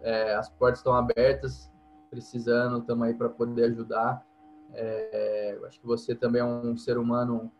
[0.00, 1.70] é, as portas estão abertas,
[2.10, 4.24] precisando, estamos aí para poder ajudar.
[4.72, 7.52] É, acho que você também é um ser humano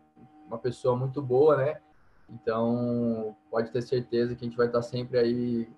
[0.47, 1.81] uma pessoa muito boa, né?
[2.29, 5.69] Então, pode ter certeza que a gente vai estar sempre aí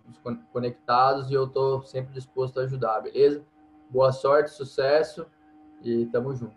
[0.52, 3.46] conectados e eu estou sempre disposto a ajudar, beleza?
[3.90, 5.26] Boa sorte, sucesso
[5.84, 6.56] e tamo junto.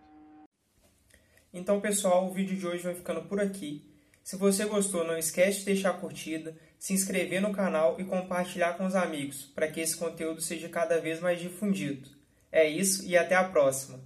[1.53, 3.90] Então, pessoal, o vídeo de hoje vai ficando por aqui.
[4.31, 8.75] Se você gostou, não esquece de deixar a curtida, se inscrever no canal e compartilhar
[8.75, 12.09] com os amigos, para que esse conteúdo seja cada vez mais difundido.
[12.53, 13.99] É isso e até a próxima!